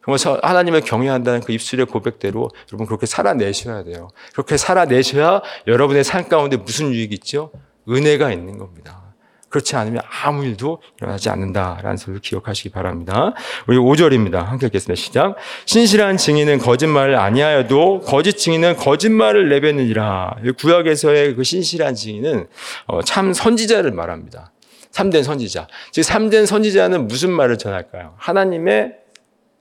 정말 0.04 0.40
하나님을 0.42 0.82
경외한다는 0.82 1.40
그 1.40 1.52
입술의 1.52 1.87
고백대로 1.87 2.50
여러분 2.73 2.87
그렇게 2.87 3.06
살아내셔야 3.06 3.84
돼요. 3.84 4.11
그렇게 4.32 4.56
살아내셔야 4.56 5.42
여러분의 5.66 6.04
삶 6.04 6.28
가운데 6.28 6.56
무슨 6.56 6.92
유익이 6.92 7.14
있죠? 7.14 7.50
은혜가 7.88 8.32
있는 8.32 8.58
겁니다. 8.58 9.02
그렇지 9.49 9.76
않으면 9.76 10.02
아무 10.25 10.44
일도 10.44 10.82
일어나지 10.99 11.30
않는다라는 11.30 11.96
소리를 11.96 12.20
기억하시기 12.23 12.70
바랍니다. 12.70 13.34
우리 13.68 13.78
5절입니다. 13.78 14.44
함께 14.44 14.66
읽겠습니다. 14.66 15.00
시작. 15.00 15.37
신실한 15.66 16.16
증인은 16.16 16.58
거짓말을 16.58 17.16
아니하여도 17.16 18.00
거짓 18.00 18.37
증인은 18.37 18.75
거짓말을 18.76 19.49
내뱉느니라. 19.50 20.38
구약에서의 20.58 21.37
그 21.37 21.44
신실한 21.44 21.94
증인은 21.94 22.49
어, 22.88 23.02
참 23.02 23.32
선지자를 23.32 23.92
말합니다. 23.92 24.50
참된 24.90 25.23
선지자. 25.23 25.68
즉 25.92 26.02
참된 26.02 26.46
선지자는 26.46 27.06
무슨 27.06 27.30
말을 27.30 27.56
전할까요? 27.56 28.14
하나님의 28.16 29.03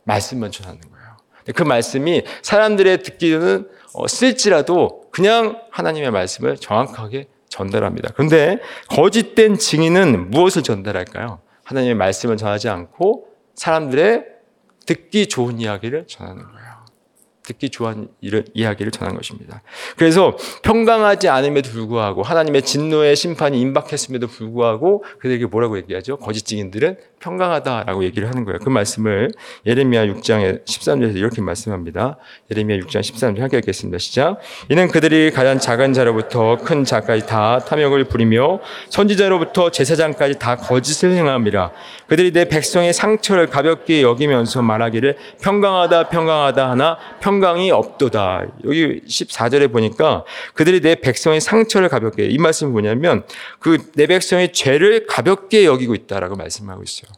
말씀만 0.04 0.52
전하는 0.52 0.80
거예요. 0.82 1.18
그 1.56 1.64
말씀이 1.64 2.24
사람들의 2.42 3.04
듣기는 3.04 3.70
어, 3.94 4.08
쓸지라도 4.08 5.04
그냥 5.12 5.60
하나님의 5.72 6.12
말씀을 6.12 6.58
정확하게 6.58 7.28
전달합니다. 7.50 8.10
그런데 8.16 8.60
거짓된 8.88 9.58
증인은 9.58 10.32
무엇을 10.32 10.64
전달할까요? 10.64 11.40
하나님의 11.64 11.96
말씀을 11.96 12.38
전하지 12.38 12.70
않고 12.70 13.28
사람들의 13.56 14.26
듣기 14.86 15.28
좋은 15.28 15.60
이야기를 15.60 16.08
전하는 16.08 16.44
거예요. 16.44 16.73
듣기 17.44 17.70
좋은 17.70 18.08
이야기를 18.22 18.92
전한 18.92 19.16
것입니다. 19.16 19.62
그래서 19.98 20.38
평강하지 20.64 21.28
않음에도 21.28 21.70
불구하고 21.72 22.24
하나님의 22.24 22.62
진노의 22.62 23.16
심판이 23.18 23.60
임박했음에도 23.60 24.28
불구하고 24.28 25.04
그들에게 25.20 25.48
뭐라고 25.48 25.78
얘기하죠? 25.78 26.18
거짓 26.18 26.46
증인들은 26.46 26.98
평강하다라고 27.20 28.04
얘기를 28.06 28.30
하는 28.30 28.46
거예요. 28.46 28.60
그 28.60 28.70
말씀을 28.70 29.32
예레미야 29.66 30.06
6장의 30.08 30.66
13절에서 30.66 31.16
이렇게 31.18 31.42
말씀합니다. 31.42 32.18
예레미야 32.52 32.80
6장 32.80 33.02
13절 33.02 33.40
함께 33.40 33.58
읽겠습니다. 33.58 33.98
시작. 33.98 34.40
이는 34.70 34.88
그들이 34.88 35.32
가장 35.32 35.60
작은 35.60 35.94
자로부터 35.94 36.58
큰 36.58 36.86
자까지 36.86 37.26
다 37.26 37.60
탐욕을 37.60 38.06
부리며 38.06 38.60
선지자로부터 38.90 39.70
제사장까지 39.70 40.40
다 40.40 40.56
거짓을 40.56 41.12
행함이라. 41.12 41.72
그들이 42.08 42.32
내 42.32 42.46
백성의 42.46 42.94
상처를 42.94 43.48
가볍게 43.48 44.02
여기면서 44.02 44.62
말하기를 44.62 45.18
평강하다 45.42 46.10
평강하다 46.10 46.70
하나 46.70 46.98
평 47.20 47.33
강이 47.40 47.72
없도다. 47.72 48.46
여기 48.66 49.02
14절에 49.02 49.72
보니까 49.72 50.26
그들이 50.54 50.82
내 50.82 50.96
백성의 50.96 51.42
상처를 51.42 51.90
가볍게 51.90 52.26
이 52.26 52.38
말씀이 52.38 52.72
뭐냐면 52.72 53.24
그 53.60 53.78
내 53.96 54.08
백성의 54.08 54.54
죄를 54.54 55.06
가볍게 55.08 55.66
여기고 55.66 55.96
있다라고 55.96 56.36
말씀하고 56.36 56.84
있어요. 56.84 57.12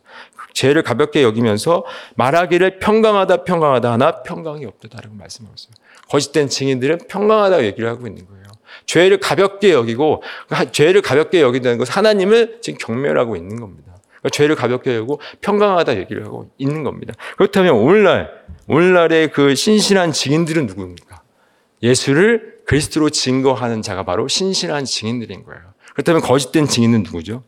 죄를 0.54 0.84
가볍게 0.84 1.24
여기면서 1.24 1.84
말하기를 2.16 2.80
평강하다 2.80 3.44
평강하다 3.44 3.92
하나 3.92 4.24
평강이 4.24 4.66
없다라고 4.66 5.16
말씀하고 5.16 5.54
있어요. 5.58 5.74
거짓된 6.10 6.50
증인들은 6.50 7.00
평강하다고 7.10 7.64
얘기를 7.66 7.90
하고 7.90 8.08
있는 8.08 8.26
거예요. 8.26 8.44
죄를 8.86 9.20
가볍게 9.20 9.72
여기고 9.72 10.24
죄를 10.72 11.02
가볍게 11.02 11.42
여긴다는 11.42 11.78
것은 11.78 11.94
하나님을 11.94 12.60
지금 12.62 12.78
경멸하고 12.80 13.36
있는 13.36 13.60
겁니다. 13.60 13.95
그러니까 14.26 14.30
죄를 14.30 14.56
가볍게 14.56 14.96
여기고 14.96 15.22
평강하다 15.42 15.98
얘기를 15.98 16.26
하고 16.26 16.50
있는 16.58 16.84
겁니다. 16.84 17.14
그렇다면 17.38 17.76
오늘날 17.76 18.32
오늘날의 18.68 19.32
그 19.32 19.54
신실한 19.54 20.12
증인들은 20.12 20.66
누구입니까? 20.66 21.22
예수를 21.84 22.56
그리스도로 22.66 23.12
증거하는 23.12 23.84
자가 23.84 24.04
바로 24.04 24.28
신실한 24.28 24.86
증인들인 24.86 25.44
거예요. 25.44 25.62
그렇다면 25.94 26.22
거짓된 26.22 26.68
증인은 26.68 27.04
누구죠? 27.04 27.44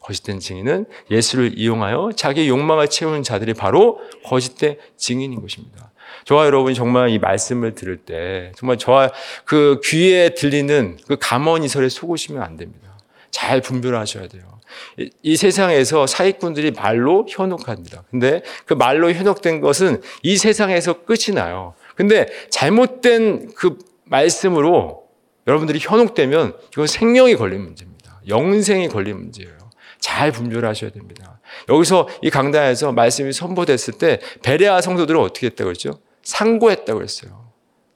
거짓된 0.00 0.38
증인은 0.38 0.86
예수를 1.10 1.58
이용하여 1.58 2.10
자기 2.14 2.48
욕망을 2.48 2.88
채우는 2.88 3.24
자들이 3.24 3.54
바로 3.54 3.98
거짓된 4.24 4.78
증인인 4.96 5.40
것입니다. 5.40 5.90
저와 6.24 6.46
여러분이 6.46 6.76
정말 6.76 7.10
이 7.10 7.18
말씀을 7.18 7.74
들을 7.74 7.96
때 7.96 8.52
정말 8.54 8.78
저와 8.78 9.10
그 9.44 9.80
귀에 9.82 10.34
들리는 10.34 10.98
그 11.08 11.16
감언이설에 11.20 11.88
속으시면 11.88 12.42
안 12.42 12.56
됩니다. 12.56 12.96
잘 13.32 13.60
분별하셔야 13.60 14.28
돼요. 14.28 14.55
이, 14.98 15.10
이 15.22 15.36
세상에서 15.36 16.06
사기꾼들이 16.06 16.72
말로 16.72 17.26
현혹합니다. 17.28 18.04
근데 18.10 18.42
그 18.64 18.74
말로 18.74 19.12
현혹된 19.12 19.60
것은 19.60 20.00
이 20.22 20.36
세상에서 20.36 21.04
끝이 21.04 21.34
나요. 21.34 21.74
근데 21.94 22.26
잘못된 22.50 23.54
그 23.54 23.78
말씀으로 24.04 25.04
여러분들이 25.46 25.78
현혹되면 25.80 26.56
이건 26.72 26.86
생명이 26.86 27.36
걸린 27.36 27.62
문제입니다. 27.62 28.20
영생이 28.28 28.88
걸린 28.88 29.18
문제예요. 29.18 29.56
잘 30.00 30.30
분별하셔야 30.32 30.90
됩니다. 30.90 31.40
여기서 31.68 32.08
이 32.22 32.30
강단에서 32.30 32.92
말씀이 32.92 33.32
선보됐을 33.32 33.94
때 33.94 34.20
베레아 34.42 34.80
성도들은 34.80 35.20
어떻게 35.20 35.46
했다고 35.46 35.68
그랬죠? 35.68 35.98
상고했다고 36.22 37.02
했어요. 37.02 37.45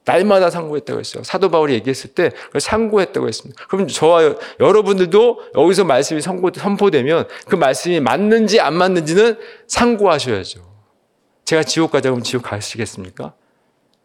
날마다 0.05 0.49
상고했다고 0.49 0.99
했어요. 0.99 1.23
사도 1.23 1.49
바울이 1.49 1.73
얘기했을 1.75 2.11
때 2.11 2.31
상고했다고 2.57 3.27
했습니다. 3.27 3.65
그럼 3.67 3.87
저와 3.87 4.35
여러분들도 4.59 5.51
여기서 5.55 5.83
말씀이 5.83 6.21
선포되면 6.21 7.27
그 7.47 7.55
말씀이 7.55 7.99
맞는지 7.99 8.59
안 8.59 8.73
맞는지는 8.73 9.37
상고하셔야죠. 9.67 10.71
제가 11.45 11.63
지옥 11.63 11.91
가자고 11.91 12.21
지옥 12.21 12.43
가시겠습니까? 12.43 13.33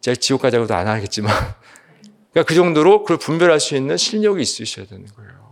제가 0.01 0.15
지옥 0.15 0.41
가자고도 0.41 0.75
안 0.75 0.87
하겠지만 0.87 1.33
그러니까 2.31 2.47
그 2.47 2.53
정도로 2.53 3.01
그걸 3.03 3.17
분별할 3.17 3.59
수 3.59 3.75
있는 3.75 3.97
실력이 3.97 4.41
있으셔야 4.41 4.85
되는 4.85 5.05
거예요. 5.15 5.46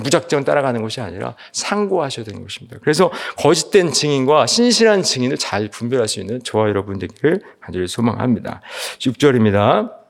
무작정 0.00 0.44
따라가는 0.44 0.82
것이 0.82 1.00
아니라 1.00 1.34
상고하셔야 1.52 2.24
되는 2.24 2.42
것입니다. 2.42 2.78
그래서 2.80 3.10
거짓된 3.36 3.92
증인과 3.92 4.46
신실한 4.46 5.02
증인을 5.02 5.38
잘 5.38 5.68
분별할 5.68 6.08
수 6.08 6.20
있는 6.20 6.42
저와 6.42 6.68
여러분들을 6.68 7.40
간절히 7.60 7.86
소망합니다. 7.86 8.60
6절입니다. 8.98 10.02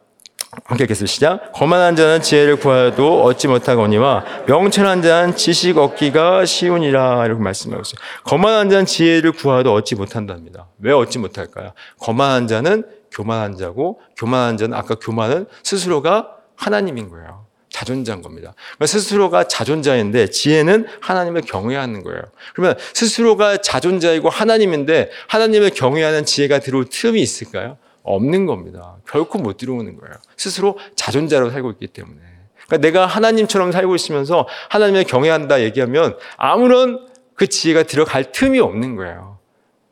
함께 0.65 0.85
읽겠습니다. 0.85 1.11
시작. 1.11 1.53
거만한 1.53 1.97
자는 1.97 2.21
지혜를 2.21 2.57
구하여도 2.57 3.23
얻지 3.25 3.49
못하거니와 3.49 4.25
명철한 4.47 5.01
자는 5.01 5.35
지식 5.35 5.79
얻기가 5.79 6.45
쉬우니라 6.45 7.25
이렇게 7.25 7.43
말씀하고 7.43 7.81
있어요. 7.81 7.95
거만한 8.25 8.69
자는 8.69 8.85
지혜를 8.85 9.33
구하여도 9.33 9.73
얻지 9.73 9.95
못한답니다. 9.95 10.69
왜 10.79 10.93
얻지 10.93 11.19
못할까요? 11.21 11.73
거만한 11.99 12.49
자는 12.49 12.85
교만한 13.11 13.57
자고 13.57 14.01
교만한 14.19 14.59
자는 14.59 14.77
아까 14.77 14.95
교만은 14.95 15.47
스스로가 15.63 16.37
하나님인 16.57 17.09
거예요. 17.09 17.42
자존자인 17.73 18.23
겁니다. 18.23 18.55
그러니까 18.77 18.87
스스로가 18.87 19.45
자존자인데 19.45 20.29
지혜는 20.29 20.87
하나님을 21.01 21.41
경외하는 21.43 22.03
거예요. 22.03 22.21
그러면 22.55 22.77
스스로가 22.93 23.59
자존자이고 23.59 24.29
하나님인데 24.29 25.11
하나님을 25.29 25.71
경외하는 25.71 26.25
지혜가 26.25 26.61
들어올 26.61 26.87
틈이 26.89 27.21
있을까요? 27.21 27.79
없는 28.03 28.47
겁니다. 28.47 28.97
결코 29.09 29.39
못 29.39 29.57
들어오는 29.57 29.97
거예요. 29.97 30.15
스스로 30.37 30.79
자존자로 30.97 31.51
살고 31.51 31.71
있기 31.73 31.89
때문에. 31.89 32.19
그러니까 32.67 32.77
내가 32.79 33.07
하나님처럼 33.07 33.73
살고 33.73 33.95
있으면서 33.95 34.47
하나님을 34.71 35.05
경외한다 35.05 35.63
얘기하면 35.63 36.17
아무런 36.37 37.07
그 37.35 37.47
지혜가 37.47 37.85
들어갈 37.85 38.33
틈이 38.33 38.61
없는 38.61 38.97
거예요. 38.97 39.39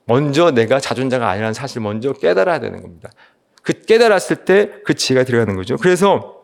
먼저 0.05 0.51
내가 0.51 0.81
자존자가 0.81 1.29
아니라는 1.29 1.55
사실을 1.55 1.83
먼저 1.83 2.13
깨달아야 2.13 2.59
되는 2.61 2.83
겁니다. 2.83 3.11
그 3.63 3.73
깨달았을 3.73 4.45
때 4.45 4.71
그 4.85 4.95
지혜가 4.95 5.25
들어가는 5.25 5.55
거죠. 5.57 5.77
그래서 5.77 6.15
어, 6.17 6.40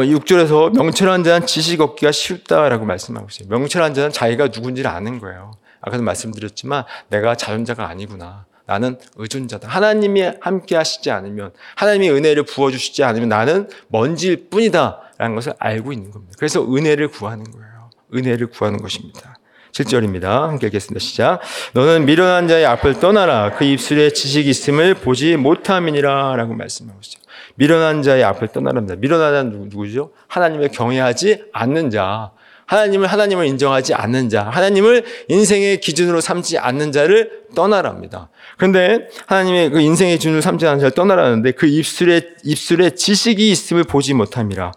6절에서 0.00 0.74
명철한 0.74 1.24
자는 1.24 1.46
지식 1.46 1.80
얻기가 1.80 2.12
쉽다라고 2.12 2.84
말씀하고 2.86 3.28
있어요. 3.30 3.48
명철한 3.48 3.94
자는 3.94 4.10
자기가 4.10 4.48
누군지를 4.48 4.90
아는 4.90 5.18
거예요. 5.18 5.52
아까도 5.80 6.02
말씀드렸지만 6.02 6.84
내가 7.08 7.34
자존자가 7.34 7.88
아니구나. 7.88 8.46
나는 8.64 8.98
의존자다. 9.16 9.68
하나님이 9.68 10.32
함께 10.40 10.76
하시지 10.76 11.10
않으면 11.10 11.52
하나님이 11.74 12.10
은혜를 12.10 12.44
부어주시지 12.44 13.04
않으면 13.04 13.28
나는 13.28 13.68
먼지일 13.88 14.48
뿐이다. 14.48 15.00
라는 15.18 15.34
것을 15.34 15.52
알고 15.58 15.92
있는 15.92 16.10
겁니다. 16.10 16.34
그래서 16.38 16.64
은혜를 16.64 17.08
구하는 17.08 17.44
거예요. 17.44 17.90
은혜를 18.14 18.48
구하는 18.48 18.80
것입니다. 18.80 19.36
7절입니다. 19.72 20.22
함께 20.22 20.66
읽겠습니다. 20.66 21.00
시작. 21.00 21.40
너는 21.72 22.04
미련한 22.04 22.46
자의 22.46 22.66
앞을 22.66 23.00
떠나라. 23.00 23.52
그 23.56 23.64
입술에 23.64 24.10
지식이 24.10 24.48
있음을 24.50 24.94
보지 24.94 25.36
못함이니라. 25.36 26.36
라고 26.36 26.54
말씀하고 26.54 27.00
있어요. 27.02 27.21
미련한 27.56 28.02
자의 28.02 28.24
앞을 28.24 28.48
떠나랍니다. 28.48 28.96
미련한 28.96 29.32
자는 29.32 29.68
누구죠? 29.68 30.12
하나님을 30.28 30.68
경외하지 30.68 31.44
않는 31.52 31.90
자. 31.90 32.32
하나님을 32.66 33.06
하나님을 33.06 33.46
인정하지 33.46 33.94
않는 33.94 34.28
자. 34.28 34.44
하나님을 34.44 35.04
인생의 35.28 35.80
기준으로 35.80 36.20
삼지 36.20 36.58
않는 36.58 36.92
자를 36.92 37.42
떠나랍니다. 37.54 38.30
그런데 38.56 39.08
하나님의 39.26 39.70
그 39.70 39.80
인생의 39.80 40.16
기준으로 40.16 40.40
삼지 40.40 40.66
않는 40.66 40.78
자를 40.78 40.90
떠나라는데 40.92 41.52
그 41.52 41.66
입술에 41.66 42.22
입술에 42.44 42.90
지식이 42.90 43.50
있음을 43.50 43.84
보지 43.84 44.14
못함이라. 44.14 44.72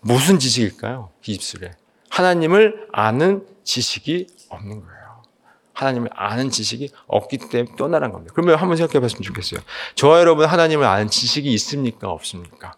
무슨 0.00 0.38
지식일까요? 0.38 1.10
그 1.24 1.32
입술에. 1.32 1.72
하나님을 2.08 2.86
아는 2.92 3.42
지식이 3.64 4.26
없는 4.48 4.80
거예요. 4.80 4.93
하나님을 5.74 6.08
아는 6.14 6.50
지식이 6.50 6.90
없기 7.06 7.38
때문에 7.38 7.76
떠나란 7.76 8.12
겁니다. 8.12 8.32
그러면 8.34 8.56
한번 8.56 8.76
생각해 8.76 9.00
봤으면 9.00 9.22
좋겠어요. 9.22 9.60
저와 9.96 10.20
여러분 10.20 10.46
하나님을 10.46 10.86
아는 10.86 11.08
지식이 11.08 11.52
있습니까? 11.52 12.08
없습니까? 12.08 12.74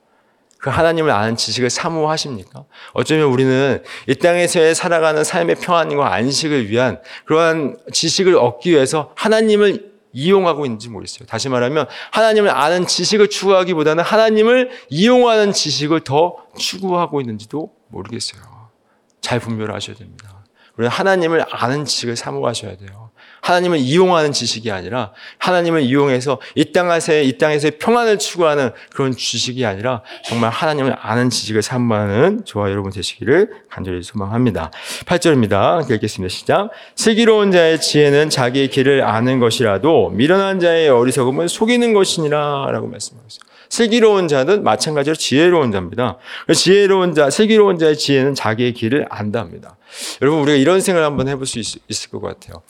그 0.59 0.71
하나님을 0.71 1.13
아는 1.13 1.37
지식을 1.37 1.71
사모하십니까? 1.71 2.65
어쩌면 2.93 3.27
우리는 3.27 3.83
이 4.09 4.15
땅에서의 4.15 4.75
살아가는 4.75 5.23
삶의 5.23 5.57
평안과 5.57 6.13
안식을 6.13 6.71
위한 6.71 7.01
그러한 7.27 7.77
지식을 7.93 8.37
얻기 8.37 8.71
위해서 8.71 9.13
하나님을 9.15 9.93
이용하고 10.13 10.65
있는지 10.65 10.89
모르겠어요. 10.89 11.27
다시 11.27 11.51
말하면 11.51 11.87
하나님을 12.11 12.49
아는 12.51 12.87
지식을 12.87 13.29
추구하기보다는 13.29 14.03
하나님을 14.03 14.71
이용하는 14.89 15.53
지식을 15.53 16.01
더 16.01 16.37
추구하고 16.57 17.21
있는지도 17.21 17.71
모르겠어요. 17.89 18.41
잘 19.21 19.39
분별하셔야 19.41 19.95
됩니다. 19.95 20.36
우리는 20.77 20.91
하나님을 20.91 21.45
아는 21.51 21.85
지식을 21.85 22.17
사모하셔야 22.17 22.77
돼요. 22.77 23.11
하나님을 23.41 23.79
이용하는 23.79 24.33
지식이 24.33 24.71
아니라 24.73 25.13
하나님을 25.39 25.83
이용해서 25.83 26.41
이 26.55 26.73
땅에서 26.73 27.21
이 27.21 27.39
땅에서 27.39 27.71
평안을 27.79 28.19
추구하는 28.19 28.73
그런 28.93 29.13
지식이 29.13 29.65
아니라 29.65 30.03
정말 30.25 30.51
하나님을 30.51 30.97
아는 31.01 31.31
지식을 31.31 31.63
사모하는 31.63 32.45
저와 32.45 32.71
여러분 32.71 32.91
되시기를 32.91 33.51
간절히 33.71 34.03
소망합니다. 34.03 34.71
8절입니다. 35.05 35.91
읽겠습니다. 35.91 36.35
시작. 36.35 36.71
슬기로운 36.97 37.53
자의 37.53 37.81
지혜는 37.81 38.31
자기의 38.31 38.69
길을 38.69 39.05
아는 39.05 39.39
것이라도 39.39 40.11
미련한 40.11 40.59
자의 40.59 40.89
어리석음은 40.89 41.47
속이는 41.47 41.93
것이니라라고 41.93 42.89
말씀하고 42.89 43.27
있어요. 43.29 43.46
슬기로운 43.69 44.29
자는 44.29 44.63
마찬가지로 44.63 45.17
지혜로운 45.17 45.73
자입니다. 45.73 46.19
지혜로운 46.55 47.15
자, 47.15 47.31
슬기로운 47.31 47.79
자의 47.79 47.97
지혜는 47.97 48.35
자기의 48.35 48.75
길을 48.75 49.07
안답니다. 49.11 49.77
여러분 50.23 50.41
우리가 50.41 50.57
이런 50.57 50.81
생각을 50.81 51.07
한번 51.07 51.29
해볼 51.29 51.47
수 51.47 51.59
있, 51.59 52.15
을것 52.15 52.21
같아요. 52.23 52.63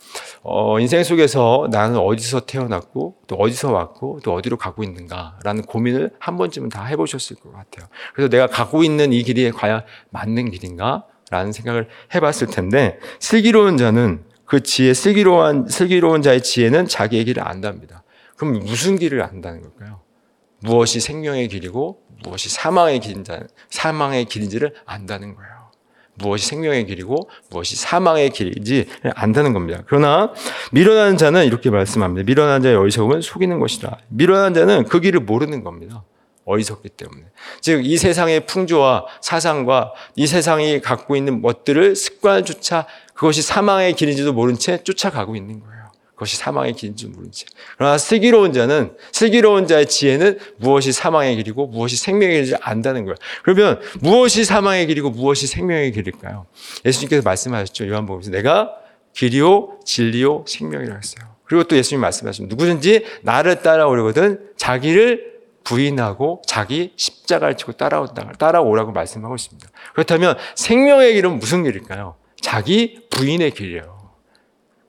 어, 0.43 0.79
인생 0.81 1.03
속에서 1.03 1.69
나는 1.71 1.99
어디서 1.99 2.47
태어났고 2.47 3.17
또 3.27 3.37
어디서 3.37 3.73
왔고 3.73 4.21
또 4.23 4.35
어디로 4.35 4.57
가고 4.59 4.83
있는가라는 4.83 5.63
고민을 5.63 6.11
한 6.19 6.37
번쯤은 6.37 6.69
다 6.69 6.85
해보셨을 6.85 7.37
것 7.37 7.53
같아요. 7.53 7.89
그래서 8.15 8.29
내가 8.29 8.47
가고 8.47 8.83
있는 8.83 9.13
이 9.13 9.23
길이 9.23 9.51
과연 9.51 9.83
맞는 10.11 10.51
길인가? 10.51 11.05
라는 11.29 11.51
생각을 11.51 11.89
해봤을 12.15 12.47
텐데 12.53 13.01
슬기로운 13.19 13.77
자는 13.77 14.23
그 14.45 14.63
지혜, 14.63 14.95
슬기로운, 14.95 15.67
슬기로운 15.69 16.23
자의 16.23 16.41
지혜는 16.41 16.87
자기의 16.87 17.25
길을 17.25 17.47
안답니다. 17.47 18.05
그럼 18.37 18.61
무슨 18.61 18.97
길을 18.97 19.23
안다는 19.23 19.63
걸까요? 19.63 20.06
무엇이 20.61 21.01
생명의 21.01 21.49
길이고 21.49 22.03
무엇이 22.25 22.49
사망의 22.49 23.01
길인지, 23.01 23.33
사망의 23.71 24.25
길인지를 24.27 24.75
안다는 24.85 25.35
거예요. 25.35 25.57
무엇이 26.19 26.47
생명의 26.47 26.87
길이고 26.87 27.29
무엇이 27.51 27.77
사망의 27.77 28.31
길인지 28.31 28.87
안다는 29.15 29.53
겁니다. 29.53 29.83
그러나 29.87 30.33
미련한 30.73 31.19
자는 31.19 31.45
이렇게 31.45 31.71
말씀합니다. 31.71 32.25
미련한 32.27 32.63
자의 32.63 32.75
어리석음은 32.75 33.21
속이는 33.21 33.59
것이다. 33.59 33.99
미련한 34.09 34.55
자는 34.55 34.85
그 34.85 35.01
길을 35.01 35.21
모르는 35.21 35.63
겁니다. 35.63 36.05
어리석기 36.47 36.91
때문에. 36.91 37.25
즉, 37.61 37.85
이 37.85 37.99
세상의 37.99 38.47
풍조와 38.47 39.07
사상과 39.21 39.93
이 40.15 40.27
세상이 40.29 40.81
갖고 40.81 41.17
있는 41.17 41.43
것들을 41.43 41.97
습관조차 41.97 42.87
그것이 43.15 43.43
사망의 43.43 43.95
길인지도 43.95 44.33
모른 44.33 44.55
채 44.57 44.83
쫓아가고 44.83 45.35
있는 45.35 45.61
거예요. 45.61 45.86
그것이 46.17 46.39
사망의 46.39 46.73
길인 46.73 46.97
줄 46.97 47.11
모른 47.11 47.31
채. 47.31 47.45
그러나 47.77 47.99
슬기로운 47.99 48.55
자는 48.55 48.93
슬기로운 49.13 49.67
자의 49.67 49.87
지혜는 49.87 50.39
무엇이 50.57 50.91
사망의 50.91 51.37
길이고 51.37 51.67
무엇이 51.67 51.97
생명의 51.99 52.37
길인지 52.37 52.57
안다는 52.63 53.05
거예요. 53.05 53.17
그러면 53.45 53.81
무엇이 54.01 54.45
사망의 54.45 54.87
길이고 54.87 55.11
무엇이 55.11 55.47
생명의 55.47 55.93
길일까요? 55.93 56.47
예수님께서 56.87 57.23
말씀하셨죠. 57.23 57.87
요한복음에서 57.89 58.31
내가 58.31 58.73
길이요 59.13 59.79
진리요 59.85 60.45
생명이라고 60.49 60.99
했어요. 60.99 61.37
그리고 61.45 61.65
또 61.65 61.77
예수님 61.77 62.01
말씀하시면 62.01 62.49
누구든지 62.49 63.05
나를 63.23 63.63
따라오려거든 63.63 64.41
자기를 64.57 65.37
부인하고 65.65 66.43
자기 66.47 66.93
십자가를 66.97 67.57
지고 67.57 67.73
따라온다, 67.73 68.33
따라오라고 68.39 68.93
말씀하고 68.93 69.35
있습니다. 69.35 69.69
그렇다면 69.95 70.37
생명의 70.55 71.13
길은 71.15 71.39
무슨 71.39 71.65
길일까요? 71.65 72.15
자기 72.41 73.01
부인의 73.11 73.51
길이에요. 73.51 73.96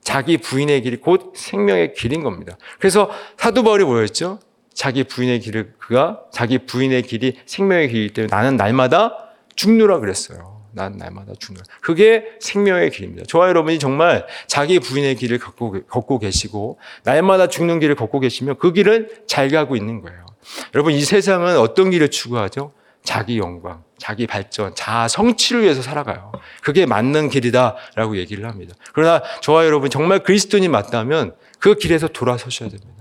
자기 0.08 0.38
부인의 0.38 0.84
길이 0.84 0.96
곧 0.96 1.34
생명의 1.36 1.94
길인 1.94 2.24
겁니다. 2.24 2.58
그래서 2.80 3.12
사도 3.36 3.62
바울이 3.62 3.84
뭐였죠? 3.84 4.40
자기 4.74 5.04
부인의 5.04 5.42
길을 5.42 5.74
그가 5.80 6.22
자기 6.32 6.60
부인의 6.60 7.02
길이 7.02 7.38
생명의 7.46 7.90
길이기 7.90 8.14
때문에 8.14 8.34
나는 8.34 8.56
날마다 8.56 9.34
죽노라 9.58 10.00
그랬어요. 10.00 10.62
난 10.72 10.94
날마다 10.94 11.34
죽노라. 11.38 11.66
그게 11.82 12.24
생명의 12.40 12.90
길입니다. 12.90 13.26
저와 13.28 13.50
여러분이 13.50 13.80
정말 13.80 14.26
자기 14.48 14.80
부인의 14.80 15.16
길을 15.16 15.40
걷고, 15.40 15.82
걷고 15.90 16.20
계시고 16.20 16.80
날마다 17.04 17.48
죽는 17.48 17.82
길을 17.82 17.96
걷고 17.96 18.22
계시면 18.22 18.60
그 18.60 18.72
길은 18.72 19.10
잘 19.28 19.50
가고 19.50 19.76
있는 19.76 20.00
거예요. 20.00 20.26
여러분 20.74 20.94
이 20.94 21.02
세상은 21.02 21.58
어떤 21.58 21.90
길을 21.90 22.12
추구하죠? 22.12 22.72
자기 23.04 23.40
영광, 23.40 23.84
자기 23.98 24.28
발전, 24.28 24.76
자아 24.76 25.08
성취를 25.08 25.64
위해서 25.64 25.82
살아가요. 25.82 26.32
그게 26.62 26.86
맞는 26.86 27.30
길이다라고 27.30 28.18
얘기를 28.18 28.48
합니다. 28.48 28.76
그러나 28.94 29.22
저와 29.42 29.66
여러분 29.66 29.90
정말 29.90 30.20
그리스도인이 30.24 30.68
맞다면 30.68 31.36
그 31.60 31.76
길에서 31.76 32.08
돌아서셔야 32.08 32.70
됩니다. 32.70 32.94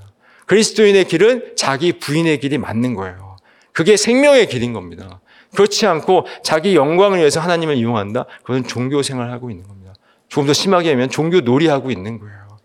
그리스도인의 0.46 1.04
길은 1.06 1.56
자기 1.56 1.98
부인의 1.98 2.40
길이 2.40 2.56
맞는 2.58 2.94
거예요. 2.94 3.36
그게 3.72 3.96
생명의 3.96 4.48
길인 4.48 4.72
겁니다. 4.72 5.20
그렇지 5.54 5.86
않고 5.86 6.26
자기 6.42 6.74
영광을 6.74 7.18
위해서 7.18 7.40
하나님을 7.40 7.76
이용한다? 7.76 8.26
그건 8.42 8.64
종교 8.64 9.02
생활을 9.02 9.32
하고 9.32 9.50
있는 9.50 9.66
겁니다. 9.66 9.92
조금 10.28 10.46
더 10.46 10.52
심하게 10.52 10.90
하면 10.90 11.10
종교 11.10 11.40
놀이하고 11.40 11.90
있는 11.90 12.18
거예요. 12.18 12.58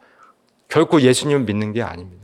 결코 0.67 1.01
예수님을 1.01 1.43
믿는 1.43 1.73
게 1.73 1.81
아닙니다. 1.81 2.20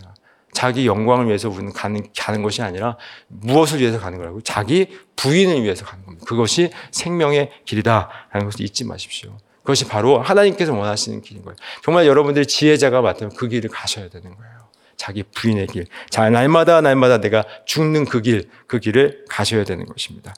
자기 0.57 0.87
영광을 0.87 1.27
위해서 1.27 1.49
우리는 1.49 1.71
가는, 1.71 2.01
가는 2.17 2.41
것이 2.41 2.63
아니라 2.63 2.97
무엇을 3.27 3.79
위해서 3.79 3.99
가는 3.99 4.17
거라고? 4.17 4.41
자기 4.41 4.87
부인을 5.15 5.61
위해서 5.61 5.85
가는 5.85 6.03
겁니다. 6.03 6.25
그것이 6.25 6.71
생명의 6.89 7.51
길이다라는 7.65 8.45
것을 8.45 8.61
잊지 8.61 8.83
마십시오. 8.85 9.37
그것이 9.59 9.87
바로 9.87 10.19
하나님께서 10.19 10.73
원하시는 10.73 11.21
길인 11.21 11.43
거예요. 11.43 11.55
정말 11.83 12.07
여러분들이 12.07 12.47
지혜자가 12.47 13.01
맞다면 13.01 13.35
그 13.35 13.47
길을 13.47 13.69
가셔야 13.69 14.09
되는 14.09 14.35
거예요. 14.35 14.51
자기 14.95 15.21
부인의 15.21 15.67
길. 15.67 15.85
자, 16.09 16.27
날마다 16.27 16.81
날마다 16.81 17.19
내가 17.19 17.45
죽는 17.65 18.05
그 18.05 18.23
길, 18.23 18.49
그 18.65 18.79
길을 18.79 19.25
가셔야 19.29 19.63
되는 19.63 19.85
것입니다. 19.85 20.33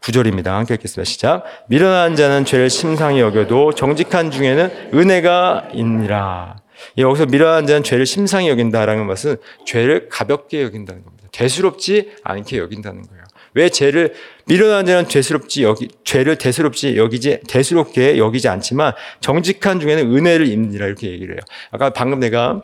구절입니다. 0.00 0.56
함께 0.56 0.74
읽겠습니다. 0.74 1.04
시작. 1.04 1.44
미련한 1.68 2.16
자는 2.16 2.46
죄를 2.46 2.70
심상히 2.70 3.20
여겨도 3.20 3.74
정직한 3.74 4.30
중에는 4.30 4.92
은혜가 4.94 5.68
있니라. 5.74 6.56
여기서 6.96 7.26
미련한 7.26 7.66
자는 7.66 7.82
죄를 7.82 8.06
심상히 8.06 8.48
여긴다라는 8.48 9.06
것은 9.06 9.36
죄를 9.66 10.08
가볍게 10.08 10.62
여긴다는 10.62 11.04
겁니다. 11.04 11.28
대수롭지 11.32 12.12
않게 12.24 12.58
여긴다는 12.58 13.02
거예요. 13.02 13.24
왜 13.54 13.68
죄를 13.68 14.14
미련한 14.46 14.86
자는 14.86 15.08
죄스럽지 15.08 15.64
여기 15.64 15.88
죄를 16.04 16.36
대수롭지 16.36 16.96
여기지 16.96 17.40
대수롭게 17.48 18.18
여기지 18.18 18.48
않지만 18.48 18.92
정직한 19.20 19.80
중에는 19.80 20.14
은혜를 20.14 20.46
입니라 20.48 20.86
이렇게 20.86 21.10
얘기를 21.10 21.34
해요. 21.34 21.40
아까 21.70 21.90
방금 21.90 22.20
내가 22.20 22.62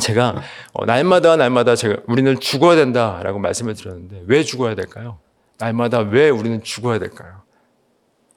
제가 0.00 0.42
어, 0.72 0.84
날마다 0.84 1.36
날마다 1.36 1.76
제가 1.76 1.98
우리는 2.06 2.38
죽어야 2.40 2.76
된다라고 2.76 3.38
말씀을 3.38 3.74
드렸는데 3.74 4.22
왜 4.26 4.42
죽어야 4.42 4.74
될까요? 4.74 5.18
날마다 5.58 6.00
왜 6.00 6.28
우리는 6.28 6.62
죽어야 6.62 6.98
될까요? 6.98 7.42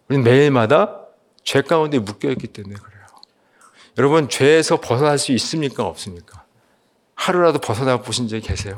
우리는 0.08 0.24
매일마다 0.24 1.02
죄 1.44 1.62
가운데 1.62 2.00
묶여 2.00 2.30
있기 2.30 2.48
때문에 2.48 2.76
그래요. 2.76 2.99
여러분, 4.00 4.30
죄에서 4.30 4.80
벗어날 4.80 5.18
수 5.18 5.34
있습니까? 5.34 5.86
없습니까? 5.86 6.46
하루라도 7.16 7.60
벗어나 7.60 8.02
보신 8.02 8.30
적이 8.30 8.48
계세요? 8.48 8.78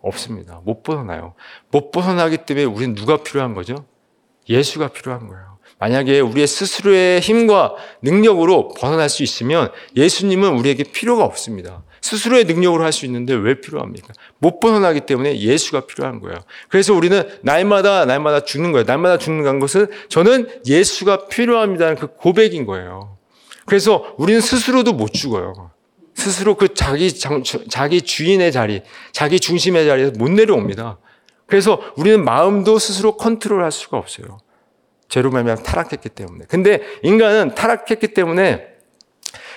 없습니다. 0.00 0.62
못 0.64 0.82
벗어나요. 0.82 1.34
못 1.70 1.90
벗어나기 1.90 2.38
때문에 2.38 2.64
우리는 2.64 2.94
누가 2.94 3.18
필요한 3.18 3.52
거죠? 3.52 3.84
예수가 4.48 4.88
필요한 4.88 5.28
거예요. 5.28 5.58
만약에 5.78 6.20
우리의 6.20 6.46
스스로의 6.46 7.20
힘과 7.20 7.74
능력으로 8.00 8.68
벗어날 8.68 9.10
수 9.10 9.22
있으면 9.22 9.70
예수님은 9.94 10.54
우리에게 10.58 10.84
필요가 10.84 11.24
없습니다. 11.24 11.82
스스로의 12.00 12.44
능력으로 12.44 12.82
할 12.82 12.92
수 12.92 13.04
있는데 13.04 13.34
왜 13.34 13.60
필요합니까? 13.60 14.08
못 14.38 14.58
벗어나기 14.58 15.00
때문에 15.00 15.38
예수가 15.38 15.86
필요한 15.86 16.18
거예요. 16.20 16.38
그래서 16.70 16.94
우리는 16.94 17.28
날마다 17.42 18.06
날마다 18.06 18.40
죽는 18.40 18.72
거예요. 18.72 18.84
날마다 18.86 19.18
죽는 19.18 19.58
것은 19.58 19.86
저는 20.08 20.48
예수가 20.66 21.28
필요합니다는 21.28 21.96
그 21.96 22.06
고백인 22.14 22.64
거예요. 22.64 23.19
그래서 23.66 24.14
우리는 24.18 24.40
스스로도 24.40 24.92
못 24.92 25.12
죽어요. 25.12 25.70
스스로 26.14 26.56
그 26.56 26.74
자기, 26.74 27.10
자기 27.70 28.02
주인의 28.02 28.52
자리, 28.52 28.82
자기 29.12 29.40
중심의 29.40 29.86
자리에서 29.86 30.12
못 30.18 30.30
내려옵니다. 30.30 30.98
그래서 31.46 31.80
우리는 31.96 32.22
마음도 32.24 32.78
스스로 32.78 33.16
컨트롤 33.16 33.62
할 33.62 33.72
수가 33.72 33.96
없어요. 33.96 34.38
말미암아 35.14 35.62
타락했기 35.62 36.08
때문에. 36.10 36.44
근데 36.48 36.82
인간은 37.02 37.54
타락했기 37.54 38.08
때문에 38.14 38.66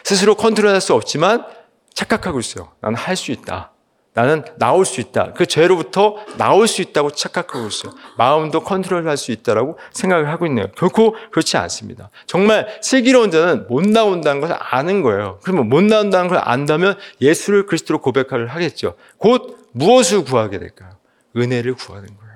스스로 0.03 0.35
컨트롤 0.35 0.71
할 0.71 0.81
수 0.81 0.93
없지만 0.93 1.45
착각하고 1.93 2.39
있어요. 2.39 2.71
나는 2.81 2.97
할 2.97 3.15
수 3.15 3.31
있다. 3.31 3.72
나는 4.13 4.43
나올 4.57 4.85
수 4.85 5.01
있다. 5.01 5.33
그 5.33 5.45
죄로부터 5.45 6.17
나올 6.37 6.67
수 6.67 6.81
있다고 6.81 7.11
착각하고 7.11 7.67
있어요. 7.67 7.93
마음도 8.17 8.63
컨트롤할 8.63 9.17
수 9.17 9.31
있다라고 9.31 9.77
생각을 9.91 10.29
하고 10.29 10.45
있네요. 10.45 10.67
결코 10.77 11.15
그렇지 11.31 11.57
않습니다. 11.57 12.09
정말 12.27 12.67
슬기로운 12.81 13.31
자는 13.31 13.67
못 13.67 13.85
나온다는 13.87 14.39
것을 14.39 14.55
아는 14.59 15.01
거예요. 15.01 15.39
그러면 15.43 15.67
못 15.67 15.83
나온다는 15.83 16.27
걸 16.27 16.39
안다면 16.43 16.95
예수를 17.21 17.65
그리스도로 17.65 18.01
고백을 18.01 18.47
하겠죠. 18.47 18.95
곧 19.17 19.57
무엇을 19.71 20.23
구하게 20.23 20.59
될까요? 20.59 20.91
은혜를 21.35 21.73
구하는 21.73 22.07
거예요. 22.07 22.33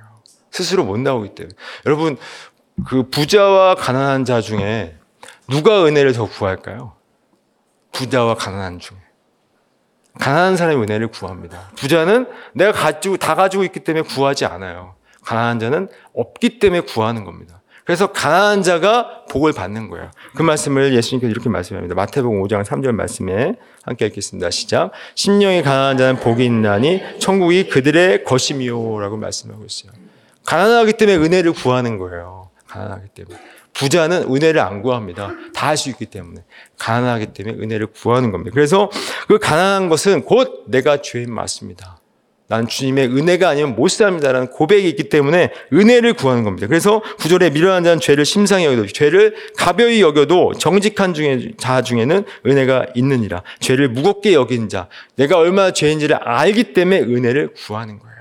스스로 0.49 0.83
못 0.83 0.97
나오기 0.99 1.35
때문에. 1.35 1.55
여러분, 1.85 2.17
그 2.87 3.03
부자와 3.09 3.75
가난한 3.75 4.25
자 4.25 4.41
중에 4.41 4.95
누가 5.47 5.85
은혜를 5.85 6.13
더 6.13 6.25
구할까요? 6.25 6.93
부자와 7.91 8.35
가난한 8.35 8.79
중에. 8.79 8.97
가난한 10.19 10.57
사람의 10.57 10.83
은혜를 10.83 11.07
구합니다. 11.07 11.69
부자는 11.77 12.27
내가 12.53 12.71
가지고 12.71 13.17
다 13.17 13.35
가지고 13.35 13.63
있기 13.63 13.81
때문에 13.81 14.03
구하지 14.03 14.45
않아요. 14.45 14.95
가난한 15.23 15.59
자는 15.59 15.89
없기 16.13 16.59
때문에 16.59 16.81
구하는 16.81 17.23
겁니다. 17.23 17.61
그래서 17.87 18.11
가난한 18.11 18.63
자가 18.63 19.23
복을 19.29 19.53
받는 19.53 19.89
거예요. 19.89 20.11
그 20.35 20.41
말씀을 20.41 20.93
예수님께서 20.93 21.31
이렇게 21.31 21.47
말씀합니다. 21.47 21.95
마태복음 21.95 22.43
5장 22.43 22.65
3절 22.65 22.91
말씀에 22.91 23.55
함께 23.83 24.07
읽겠습니다. 24.07 24.49
시작. 24.49 24.91
심령이 25.15 25.61
가난한 25.61 25.97
자는 25.97 26.19
복이 26.19 26.43
있나니 26.43 27.01
천국이 27.19 27.69
그들의 27.69 28.25
것임이요라고 28.25 29.15
말씀하고 29.15 29.63
있어요. 29.63 29.93
가난하기 30.45 30.93
때문에 30.93 31.17
은혜를 31.17 31.53
구하는 31.53 31.97
거예요. 31.97 32.49
가난하기 32.67 33.07
때문에. 33.15 33.37
부자는 33.79 34.23
은혜를 34.33 34.59
안 34.59 34.81
구합니다. 34.81 35.33
다 35.53 35.67
할 35.67 35.77
수 35.77 35.89
있기 35.89 36.05
때문에. 36.05 36.43
가난하기 36.79 37.27
때문에 37.33 37.57
은혜를 37.61 37.87
구하는 37.87 38.31
겁니다. 38.31 38.51
그래서 38.53 38.89
그 39.27 39.37
가난한 39.37 39.89
것은 39.89 40.23
곧 40.23 40.63
내가 40.67 41.01
죄인 41.01 41.31
맞습니다. 41.33 41.99
난 42.49 42.65
주님의 42.65 43.07
은혜가 43.09 43.49
아니면 43.49 43.75
못 43.75 43.89
삽니다라는 43.89 44.51
고백이 44.51 44.87
있기 44.89 45.09
때문에 45.09 45.51
은혜를 45.73 46.13
구하는 46.13 46.45
겁니다. 46.45 46.65
그래서 46.65 47.01
구절에 47.19 47.49
미련한 47.49 47.83
자는 47.83 47.99
죄를 47.99 48.23
심상히 48.23 48.63
여겨도 48.63 48.87
죄를 48.87 49.35
가벼이 49.57 50.01
여겨도 50.01 50.53
정직한 50.53 51.13
중에 51.13 51.51
자 51.57 51.81
중에는 51.81 52.23
은혜가 52.45 52.85
있느니라. 52.95 53.43
죄를 53.59 53.89
무겁게 53.89 54.33
여긴 54.33 54.69
자, 54.69 54.87
내가 55.17 55.37
얼마나 55.37 55.71
죄인지를 55.71 56.15
알기 56.15 56.71
때문에 56.73 57.01
은혜를 57.01 57.49
구하는 57.53 57.99
거예요. 57.99 58.16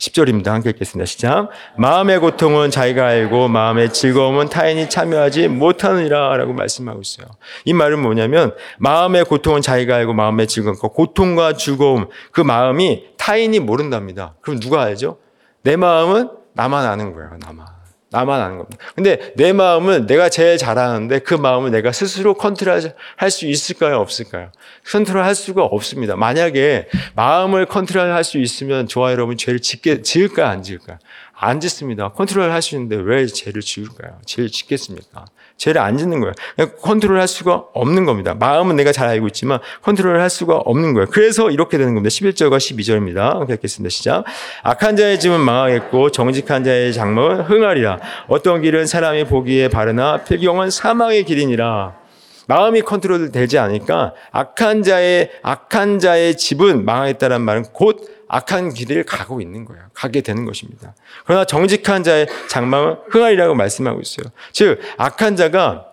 10절입니다. 0.00 0.46
함께 0.46 0.70
읽겠습니다. 0.70 1.04
시작. 1.04 1.50
마음의 1.76 2.20
고통은 2.20 2.70
자기가 2.70 3.06
알고 3.06 3.48
마음의 3.48 3.92
즐거움은 3.92 4.48
타인이 4.48 4.88
참여하지 4.88 5.48
못하느니라 5.48 6.36
라고 6.36 6.54
말씀하고 6.54 7.00
있어요. 7.02 7.26
이 7.66 7.74
말은 7.74 8.00
뭐냐면 8.00 8.54
마음의 8.78 9.26
고통은 9.26 9.60
자기가 9.60 9.94
알고 9.96 10.14
마음의 10.14 10.46
즐거움, 10.48 10.76
그 10.80 10.88
고통과 10.88 11.52
즐거움 11.52 12.08
그 12.32 12.40
마음이 12.40 13.04
타인이 13.18 13.60
모른답니다. 13.60 14.34
그럼 14.40 14.58
누가 14.58 14.82
알죠? 14.82 15.18
내 15.62 15.76
마음은 15.76 16.30
나만 16.54 16.86
아는 16.86 17.12
거예요. 17.12 17.30
나만. 17.38 17.79
나만 18.12 18.40
아는 18.40 18.58
겁니다. 18.58 18.84
근데 18.94 19.32
내 19.36 19.52
마음은 19.52 20.06
내가 20.06 20.28
제일 20.28 20.58
잘 20.58 20.78
아는데 20.78 21.20
그 21.20 21.34
마음을 21.34 21.70
내가 21.70 21.92
스스로 21.92 22.34
컨트롤 22.34 22.92
할 23.16 23.30
수 23.30 23.46
있을까요? 23.46 23.98
없을까요? 23.98 24.50
컨트롤 24.90 25.22
할 25.22 25.34
수가 25.34 25.62
없습니다. 25.64 26.16
만약에 26.16 26.88
마음을 27.14 27.66
컨트롤 27.66 28.12
할 28.12 28.24
수 28.24 28.38
있으면 28.38 28.88
저와 28.88 29.12
여러분 29.12 29.36
죄를 29.36 29.60
짓게, 29.60 30.02
지을까 30.02 30.48
안 30.48 30.62
지을까? 30.62 30.98
안 31.42 31.58
짓습니다. 31.58 32.10
컨트롤 32.10 32.50
할 32.50 32.60
수 32.60 32.74
있는데 32.74 32.96
왜 32.96 33.26
죄를 33.26 33.62
지을까요? 33.62 34.18
죄를 34.26 34.50
짓겠습니까? 34.50 35.24
죄를 35.56 35.80
안 35.80 35.96
짓는 35.96 36.20
거예요. 36.20 36.34
컨트롤 36.82 37.18
할 37.18 37.26
수가 37.26 37.64
없는 37.72 38.04
겁니다. 38.04 38.34
마음은 38.34 38.76
내가 38.76 38.92
잘 38.92 39.08
알고 39.08 39.26
있지만 39.28 39.58
컨트롤 39.82 40.20
할 40.20 40.28
수가 40.28 40.56
없는 40.56 40.92
거예요. 40.92 41.06
그래서 41.10 41.50
이렇게 41.50 41.78
되는 41.78 41.94
겁니다. 41.94 42.10
11절과 42.10 42.58
12절입니다. 42.58 43.50
읽겠습니다. 43.50 43.90
시작. 43.90 44.24
악한 44.62 44.96
자의 44.96 45.18
집은 45.18 45.40
망하겠고 45.40 46.10
정직한 46.10 46.62
자의 46.62 46.92
장막은 46.92 47.42
흥하리라. 47.42 47.98
어떤 48.28 48.60
길은 48.60 48.86
사람이 48.86 49.24
보기에 49.24 49.68
바르나 49.68 50.22
필경은 50.24 50.68
사망의 50.70 51.24
길이니라. 51.24 52.00
마음이 52.48 52.82
컨트롤 52.82 53.30
되지 53.30 53.58
않으니까 53.58 54.12
악한 54.32 54.82
자의 54.82 55.30
악한 55.42 56.00
자의 56.00 56.36
집은 56.36 56.84
망하겠다는 56.84 57.42
말은 57.42 57.64
곧 57.72 58.19
악한 58.32 58.74
길을 58.74 59.04
가고 59.04 59.40
있는 59.40 59.64
거예요. 59.64 59.82
가게 59.92 60.20
되는 60.20 60.44
것입니다. 60.44 60.94
그러나 61.26 61.44
정직한 61.44 62.04
자의 62.04 62.28
장막은 62.48 62.96
흥하리라고 63.10 63.54
말씀하고 63.54 64.00
있어요. 64.00 64.30
즉 64.52 64.80
악한 64.98 65.34
자가 65.34 65.86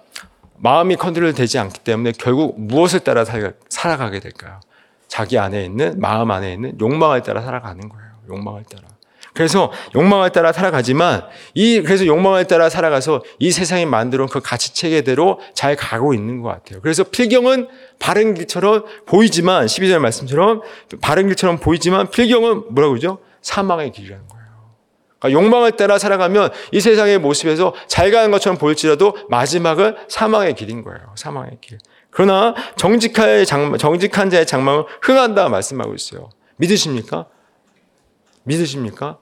마음이 0.58 0.98
컨트롤 0.98 1.34
되지 1.34 1.58
않기 1.58 1.80
때문에 1.80 2.12
결국 2.18 2.60
무엇을 2.60 3.00
따라 3.00 3.26
살아가게 3.70 4.20
될까요? 4.20 4.60
자기 5.08 5.40
안에 5.40 5.66
있는 5.66 6.00
마음 6.00 6.30
안에 6.30 6.54
있는 6.54 6.80
욕망을 6.80 7.24
따라 7.24 7.42
살아가는 7.42 7.90
거예요. 7.90 8.08
욕망을 8.30 8.64
따라. 8.66 8.88
그래서 9.38 9.72
욕망을 9.94 10.32
따라 10.32 10.52
살아가지만 10.52 11.24
이 11.54 11.82
그래서 11.82 12.08
욕망을 12.08 12.46
따라 12.46 12.70
살아가서 12.70 13.24
이 13.38 13.52
세상이 13.52 13.86
만들어 13.86 14.26
그 14.26 14.40
가치 14.40 14.74
체계대로 14.74 15.40
잘 15.54 15.76
가고 15.76 16.16
있는 16.16 16.42
것 16.42 16.50
같아요. 16.50 16.82
그래서 16.82 17.04
필경은 17.04 17.68
바른 18.00 18.34
길처럼 18.34 18.86
보이지만 19.06 19.68
12절 19.68 20.00
말씀처럼 20.00 20.64
바른 21.02 21.28
길처럼 21.28 21.60
보이지만 21.60 22.10
필경은 22.10 22.74
뭐라고 22.74 22.94
그러죠? 22.94 23.20
사망의 23.44 23.92
길이라는 23.92 24.28
거예요. 24.28 24.48
그러니까 25.20 25.40
욕망을 25.40 25.74
따라 25.74 26.00
살아가면 26.00 26.50
이 26.72 26.82
세상의 26.82 27.20
모습에서 27.20 27.76
잘 27.86 28.10
가는 28.10 28.32
것처럼 28.32 28.58
보일지라도 28.58 29.16
마지막은 29.30 29.98
사망의 30.08 30.56
길인 30.56 30.84
거예요. 30.84 31.00
사망의 31.16 31.60
길. 31.62 31.78
그러나 32.10 32.56
정직한, 32.76 33.46
장, 33.46 33.78
정직한 33.78 34.32
자의 34.32 34.48
장막은 34.48 34.86
흥한다 35.04 35.48
말씀하고 35.50 35.94
있어요. 35.94 36.32
믿으십니까? 36.56 37.28
믿으십니까? 38.46 39.20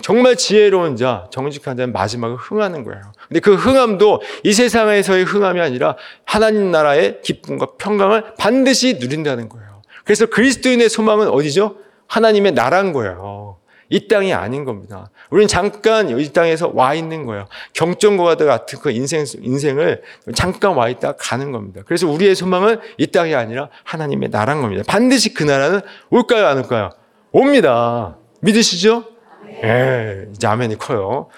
정말 0.00 0.36
지혜로운 0.36 0.96
자, 0.96 1.26
정직한 1.30 1.76
자는 1.76 1.92
마지막에 1.92 2.34
흥하는 2.38 2.84
거예요. 2.84 3.02
근데 3.28 3.40
그 3.40 3.54
흥함도 3.54 4.22
이 4.44 4.52
세상에서의 4.52 5.24
흥함이 5.24 5.60
아니라 5.60 5.96
하나님 6.24 6.70
나라의 6.70 7.20
기쁨과 7.22 7.76
평강을 7.78 8.34
반드시 8.38 8.94
누린다는 9.00 9.48
거예요. 9.48 9.82
그래서 10.04 10.26
그리스도인의 10.26 10.88
소망은 10.88 11.28
어디죠? 11.28 11.76
하나님의 12.06 12.52
나라인 12.52 12.92
거예요. 12.92 13.58
이 13.90 14.06
땅이 14.06 14.34
아닌 14.34 14.64
겁니다. 14.64 15.10
우리는 15.30 15.48
잠깐 15.48 16.18
이 16.18 16.32
땅에서 16.32 16.72
와 16.74 16.94
있는 16.94 17.24
거예요. 17.24 17.46
경전과 17.72 18.36
같은 18.36 18.78
그 18.80 18.90
인생, 18.90 19.24
인생을 19.40 20.02
잠깐 20.34 20.74
와 20.74 20.88
있다 20.88 21.12
가는 21.12 21.52
겁니다. 21.52 21.82
그래서 21.86 22.06
우리의 22.06 22.34
소망은 22.34 22.80
이 22.98 23.06
땅이 23.06 23.34
아니라 23.34 23.68
하나님의 23.84 24.28
나라인 24.30 24.60
겁니다. 24.60 24.82
반드시 24.86 25.32
그 25.32 25.42
나라는 25.44 25.80
올까요, 26.10 26.46
안 26.46 26.58
올까요? 26.58 26.90
옵니다. 27.32 28.16
믿으시죠? 28.40 29.04
예, 29.64 30.28
이제 30.32 30.46
아멘이 30.46 30.76
커요. 30.76 31.28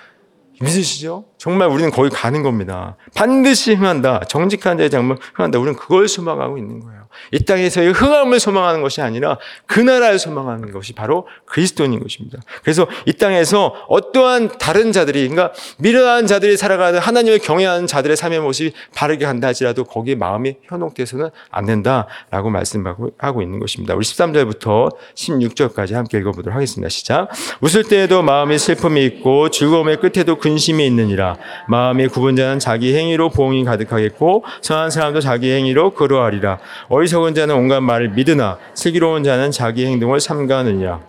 믿으시죠? 0.60 1.24
정말 1.38 1.68
우리는 1.68 1.90
거기 1.90 2.10
가는 2.10 2.42
겁니다. 2.42 2.96
반드시 3.14 3.74
흥한다. 3.74 4.20
정직한 4.28 4.76
자의 4.76 4.90
장막 4.90 5.18
흥한다. 5.34 5.58
우리는 5.58 5.74
그걸 5.78 6.06
소망하고 6.06 6.58
있는 6.58 6.80
거예요. 6.80 6.99
이 7.32 7.44
땅에서의 7.44 7.92
흥함을 7.92 8.40
소망하는 8.40 8.82
것이 8.82 9.00
아니라 9.00 9.38
그 9.66 9.80
나라를 9.80 10.18
소망하는 10.18 10.72
것이 10.72 10.92
바로 10.92 11.26
그리스도인 11.46 11.98
것입니다. 12.00 12.38
그래서 12.62 12.86
이 13.06 13.12
땅에서 13.12 13.74
어떠한 13.88 14.58
다른 14.58 14.92
자들이, 14.92 15.28
그러니까 15.28 15.52
미련한 15.78 16.26
자들이 16.26 16.56
살아가는 16.56 16.98
하나님을 16.98 17.38
경외하는 17.38 17.86
자들의 17.86 18.16
삶의 18.16 18.40
모습이 18.40 18.72
바르게 18.94 19.24
한다 19.24 19.48
할지라도 19.48 19.84
거기에 19.84 20.14
마음이 20.14 20.56
현혹돼서는 20.64 21.30
안 21.50 21.66
된다라고 21.66 22.50
말씀하고 22.50 23.42
있는 23.42 23.58
것입니다. 23.58 23.94
우리 23.94 24.04
13절부터 24.04 24.96
16절까지 25.14 25.94
함께 25.94 26.18
읽어보도록 26.18 26.54
하겠습니다. 26.54 26.88
시작. 26.88 27.28
웃을 27.60 27.84
때에도 27.84 28.22
마음이 28.22 28.58
슬픔이 28.58 29.04
있고 29.06 29.50
즐거움의 29.50 29.98
끝에도 29.98 30.38
근심이 30.38 30.86
있느니라. 30.86 31.36
마음이 31.68 32.08
구분 32.08 32.36
자는 32.36 32.58
자기 32.58 32.96
행위로 32.96 33.30
보응이 33.30 33.64
가득하겠고 33.64 34.44
선한 34.62 34.90
사람도 34.90 35.20
자기 35.20 35.52
행위로 35.52 35.94
그러하리라. 35.94 36.58
어리석은 37.00 37.34
자는 37.34 37.54
온갖 37.54 37.80
말을 37.80 38.10
믿으나 38.10 38.58
슬기로운 38.74 39.24
자는 39.24 39.50
자기 39.50 39.86
행동을 39.86 40.20
삼가느니라. 40.20 41.00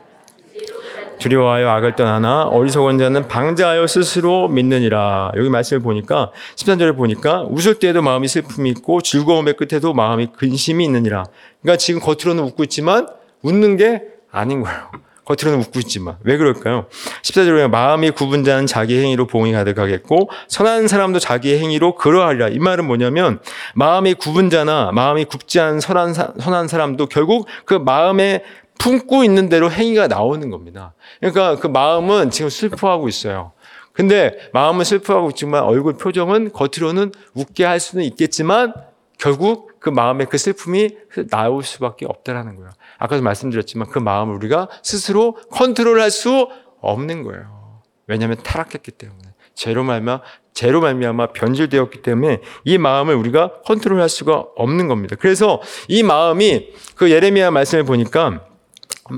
두려워하여 1.19 1.69
악을 1.69 1.95
떠나나 1.97 2.43
어리석은 2.43 2.97
자는 2.97 3.27
방자하여 3.27 3.85
스스로 3.87 4.47
믿느니라. 4.47 5.33
여기 5.35 5.49
말씀을 5.49 5.81
보니까 5.81 6.31
13절을 6.55 6.95
보니까 6.95 7.43
웃을 7.43 7.77
때에도 7.77 8.01
마음이 8.01 8.29
슬픔이 8.29 8.69
있고 8.69 9.01
즐거움의 9.01 9.55
끝에도 9.57 9.93
마음이 9.93 10.27
근심이 10.37 10.85
있느니라. 10.85 11.25
그러니까 11.61 11.77
지금 11.77 11.99
겉으로는 11.99 12.43
웃고 12.45 12.63
있지만 12.63 13.07
웃는 13.41 13.75
게 13.75 14.01
아닌 14.31 14.61
거예요. 14.61 14.89
겉으로는 15.35 15.63
웃고 15.65 15.79
있지만 15.79 16.17
왜 16.23 16.37
그럴까요? 16.37 16.87
14절에 17.23 17.69
마음이 17.69 18.11
굽은 18.11 18.43
자는 18.43 18.67
자기 18.67 18.99
행위로 18.99 19.27
봉이 19.27 19.51
가득하겠고 19.51 20.29
선한 20.47 20.87
사람도 20.87 21.19
자기 21.19 21.57
행위로 21.57 21.95
그러하리라. 21.95 22.49
이 22.49 22.59
말은 22.59 22.85
뭐냐면 22.85 23.39
마음이 23.75 24.15
굽은 24.15 24.49
자나 24.49 24.91
마음이 24.93 25.25
굽지 25.25 25.59
않은 25.59 25.79
선한, 25.79 26.13
사, 26.13 26.33
선한 26.39 26.67
사람도 26.67 27.07
결국 27.07 27.47
그 27.65 27.73
마음에 27.73 28.43
품고 28.79 29.23
있는 29.23 29.47
대로 29.47 29.69
행위가 29.69 30.07
나오는 30.07 30.49
겁니다. 30.49 30.93
그러니까 31.19 31.57
그 31.57 31.67
마음은 31.67 32.31
지금 32.31 32.49
슬퍼하고 32.49 33.07
있어요. 33.07 33.51
근데 33.93 34.37
마음은 34.53 34.83
슬퍼하고 34.85 35.29
있지만 35.31 35.63
얼굴 35.63 35.93
표정은 35.97 36.51
겉으로는 36.51 37.11
웃게 37.33 37.63
할 37.65 37.79
수는 37.79 38.03
있겠지만 38.05 38.73
결국 39.19 39.79
그 39.79 39.89
마음의 39.89 40.27
그 40.29 40.37
슬픔이 40.37 40.95
나올 41.29 41.63
수밖에 41.63 42.05
없다라는 42.07 42.55
거예요. 42.55 42.71
아까도 43.01 43.23
말씀드렸지만 43.23 43.89
그 43.89 43.97
마음을 43.97 44.35
우리가 44.35 44.69
스스로 44.83 45.33
컨트롤할 45.49 46.11
수 46.11 46.49
없는 46.81 47.23
거예요. 47.23 47.81
왜냐하면 48.05 48.37
타락했기 48.43 48.91
때문에 48.91 49.33
죄로 49.55 49.83
말미암아 49.83 50.21
죄로 50.53 50.81
말미암아 50.81 51.33
변질되었기 51.33 52.03
때문에 52.03 52.41
이 52.63 52.77
마음을 52.77 53.15
우리가 53.15 53.61
컨트롤할 53.65 54.07
수가 54.07 54.45
없는 54.55 54.87
겁니다. 54.87 55.15
그래서 55.19 55.61
이 55.87 56.03
마음이 56.03 56.73
그 56.95 57.09
예레미야 57.09 57.49
말씀을 57.49 57.85
보니까 57.85 58.45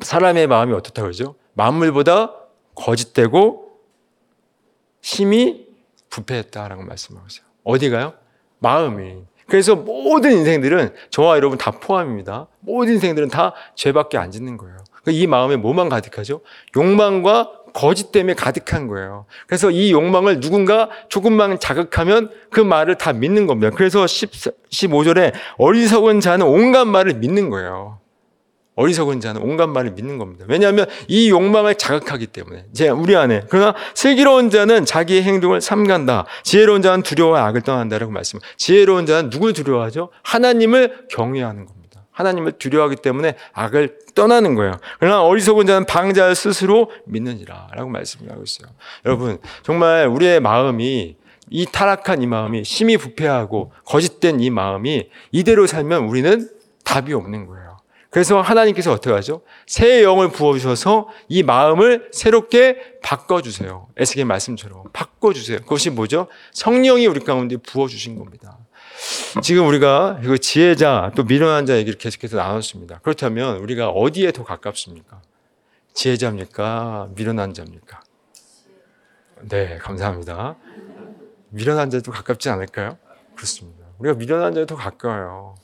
사람의 0.02 0.48
마음이 0.48 0.72
어떻다고 0.74 1.08
그러죠? 1.08 1.36
만물보다 1.54 2.36
거짓되고 2.76 3.80
심히 5.02 5.68
부패했다라고 6.10 6.84
말씀하고 6.84 7.28
있어요. 7.28 7.46
어디가요? 7.66 8.14
마음이. 8.60 9.24
그래서 9.48 9.76
모든 9.76 10.32
인생들은 10.32 10.94
저와 11.10 11.38
여러분 11.38 11.58
다 11.58 11.72
포함입니다. 11.72 12.48
모든 12.60 12.94
인생들은 12.94 13.30
다 13.30 13.54
죄밖에 13.76 14.18
안 14.18 14.32
짓는 14.32 14.58
거예요. 14.58 14.78
그러니까 15.04 15.22
이 15.22 15.28
마음에 15.28 15.56
뭐만 15.58 15.90
가득하죠? 15.90 16.42
욕망과 16.76 17.52
거짓 17.74 18.12
때문에 18.12 18.36
가득한 18.36 18.88
거예요. 18.88 19.26
그래서 19.48 19.72
이 19.72 19.92
욕망을 19.92 20.40
누군가 20.40 20.90
조금만 21.10 21.60
자극하면 21.60 22.30
그 22.52 22.62
말을 22.62 22.96
다 22.96 23.14
믿는 23.14 23.48
겁니다. 23.48 23.76
그래서 23.76 24.06
10, 24.06 24.30
15절에 24.70 25.34
어리석은 25.58 26.20
자는 26.20 26.46
온갖 26.46 26.86
말을 26.86 27.16
믿는 27.16 27.50
거예요. 27.50 28.00
어리석은 28.76 29.20
자는 29.20 29.42
온갖 29.42 29.68
말을 29.68 29.92
믿는 29.92 30.18
겁니다. 30.18 30.46
왜냐하면 30.48 30.88
이 31.08 31.30
욕망을 31.30 31.76
자극하기 31.76 32.28
때문에 32.28 32.66
제 32.74 32.90
우리 32.90 33.16
안에 33.16 33.44
그러나 33.50 33.76
슬기로운 33.94 34.50
자는 34.50 34.86
자기의 34.86 35.24
행동을 35.24 35.62
삼간다. 35.62 36.26
지혜로운 36.44 36.82
자는 36.82 37.04
두려워와 37.04 37.46
악을 37.48 37.62
떠난다라고 37.62 38.12
말씀. 38.12 38.40
지혜로운 38.58 39.06
자는 39.06 39.30
누굴 39.30 39.54
두려워하죠? 39.54 40.10
하나님을 40.24 41.08
경외하는 41.10 41.66
겁니다. 41.66 41.84
하나님을 42.12 42.54
두려워하기 42.54 42.98
때문에 42.98 43.36
악을 43.54 44.00
떠나는 44.16 44.56
거예요. 44.56 44.74
그러나 45.00 45.24
어리석은 45.24 45.66
자는 45.66 45.86
방자를 45.86 46.36
스스로 46.36 46.92
믿느니라라고 47.06 47.90
말씀하고 47.90 48.44
있어요. 48.44 48.70
여러분 49.06 49.38
정말 49.64 50.08
우리의 50.08 50.40
마음이 50.40 51.16
이 51.50 51.66
타락한 51.72 52.22
이 52.22 52.28
마음이 52.28 52.64
심히 52.64 52.98
부패하고 52.98 53.72
거짓된 53.86 54.40
이 54.40 54.50
마음이 54.50 55.10
이대로 55.32 55.68
살면 55.68 56.06
우리는 56.06 56.50
답이 56.84 57.14
없는 57.14 57.46
거예요. 57.48 57.73
그래서 58.14 58.42
하나님께서 58.42 58.92
어떻게 58.92 59.12
하죠? 59.12 59.42
새 59.66 60.04
영을 60.04 60.30
부어주셔서 60.30 61.10
이 61.30 61.42
마음을 61.42 62.10
새롭게 62.12 63.00
바꿔주세요. 63.02 63.88
에스겔 63.98 64.26
말씀처럼. 64.26 64.84
바꿔주세요. 64.94 65.62
그것이 65.62 65.90
뭐죠? 65.90 66.28
성령이 66.52 67.08
우리 67.08 67.22
가운데 67.22 67.58
부어주신 67.58 68.20
겁니다. 68.20 68.60
지금 69.42 69.68
우리가 69.68 70.20
그 70.24 70.38
지혜자 70.38 71.14
또 71.16 71.24
미련한 71.24 71.66
자 71.66 71.76
얘기를 71.76 71.98
계속해서 71.98 72.38
나눴습니다. 72.38 73.00
그렇다면 73.00 73.58
우리가 73.58 73.90
어디에 73.90 74.32
더 74.32 74.44
가깝습니까? 74.44 75.20
지혜자입니까? 75.96 77.10
미련한 77.16 77.56
자입니까? 77.56 78.00
네, 79.50 79.80
감사합니다. 79.80 80.56
미련한 81.50 81.90
자도 81.90 82.12
가깝지 82.12 82.50
않을까요? 82.50 83.00
그렇습니다. 83.36 83.88
우리가 83.98 84.16
미련한 84.18 84.54
자에 84.54 84.68
더 84.68 84.76
가까워요. 84.76 85.56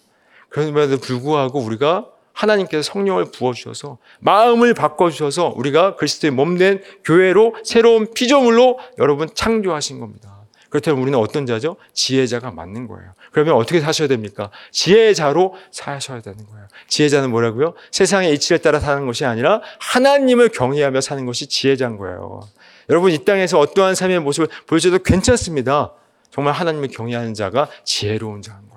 그럼에도 0.49 0.97
불구하고 0.97 1.59
우리가 1.59 2.07
하나님께서 2.39 2.83
성령을 2.83 3.25
부어주셔서 3.31 3.97
마음을 4.19 4.73
바꿔주셔서 4.73 5.53
우리가 5.55 5.95
그리스도의 5.95 6.31
몸된 6.31 6.81
교회로 7.03 7.55
새로운 7.63 8.13
피조물로 8.13 8.79
여러분 8.97 9.29
창조하신 9.33 9.99
겁니다. 9.99 10.37
그렇다면 10.69 11.01
우리는 11.01 11.17
어떤 11.17 11.45
자죠? 11.45 11.77
지혜자가 11.93 12.51
맞는 12.51 12.87
거예요. 12.87 13.13
그러면 13.31 13.55
어떻게 13.55 13.81
사셔야 13.81 14.07
됩니까? 14.07 14.51
지혜자로 14.71 15.55
사셔야 15.71 16.21
되는 16.21 16.45
거예요. 16.45 16.67
지혜자는 16.87 17.31
뭐라고요? 17.31 17.73
세상의 17.91 18.33
이치를 18.35 18.59
따라 18.59 18.79
사는 18.79 19.05
것이 19.05 19.25
아니라 19.25 19.61
하나님을 19.79 20.49
경외하며 20.49 21.01
사는 21.01 21.25
것이 21.25 21.47
지혜자인 21.47 21.97
거예요. 21.97 22.41
여러분 22.89 23.11
이 23.11 23.25
땅에서 23.25 23.59
어떠한 23.59 23.95
삶의 23.95 24.19
모습을 24.19 24.47
보여줘도 24.67 24.99
괜찮습니다. 24.99 25.93
정말 26.31 26.53
하나님을 26.53 26.89
경외하는 26.89 27.33
자가 27.33 27.67
지혜로운 27.83 28.41
거예요. 28.41 28.68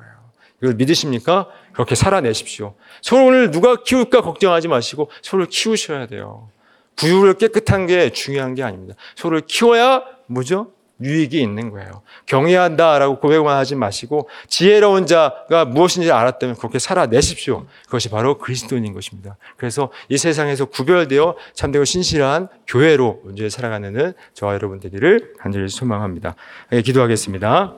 이걸 0.63 0.75
믿으십니까? 0.75 1.49
그렇게 1.73 1.95
살아내십시오. 1.95 2.75
서로를 3.03 3.51
누가 3.51 3.83
키울까 3.83 4.23
걱정하지 4.23 4.69
마시고 4.69 5.11
서로를 5.23 5.49
키우셔야 5.49 6.07
돼요. 6.07 6.49
부유를 6.97 7.35
깨끗한 7.35 7.87
게 7.87 8.11
중요한 8.11 8.55
게 8.55 8.63
아닙니다. 8.63 8.95
서로를 9.17 9.43
키워야 9.47 10.03
뭐죠? 10.27 10.71
유익이 11.01 11.41
있는 11.41 11.71
거예요. 11.71 12.03
경외한다라고 12.27 13.19
고백만 13.19 13.57
하지 13.57 13.75
마시고 13.75 14.29
지혜로운 14.47 15.07
자가 15.07 15.65
무엇인지 15.65 16.13
알았다면 16.13 16.57
그렇게 16.57 16.79
살아내십시오. 16.79 17.67
그것이 17.87 18.09
바로 18.09 18.39
그리스도인인 18.39 18.93
것입니다. 18.93 19.37
그래서 19.57 19.91
이 20.09 20.17
세상에서 20.17 20.67
구별되어 20.67 21.37
참되고 21.55 21.85
신실한 21.85 22.49
교회로 22.69 23.23
먼저 23.25 23.49
살아가는 23.49 24.15
저와 24.35 24.55
여러분 24.55 24.79
되기를 24.79 25.35
간절히 25.39 25.69
소망합니다. 25.69 26.37
예, 26.73 26.83
기도하겠습니다. 26.83 27.75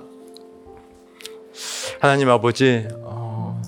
하나님 2.04 2.28
아버지, 2.28 2.86
어, 3.00 3.58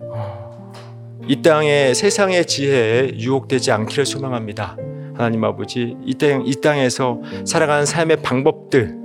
어, 0.00 0.72
이 1.28 1.42
땅의 1.42 1.94
세상의 1.94 2.46
지혜에 2.46 3.18
유혹되지 3.18 3.70
않기를 3.70 4.06
소망합니다. 4.06 4.78
하나님 5.12 5.44
아버지, 5.44 5.94
이, 6.06 6.14
땅, 6.14 6.44
이 6.46 6.54
땅에서 6.54 7.20
살아가는 7.44 7.84
삶의 7.84 8.22
방법들, 8.22 8.96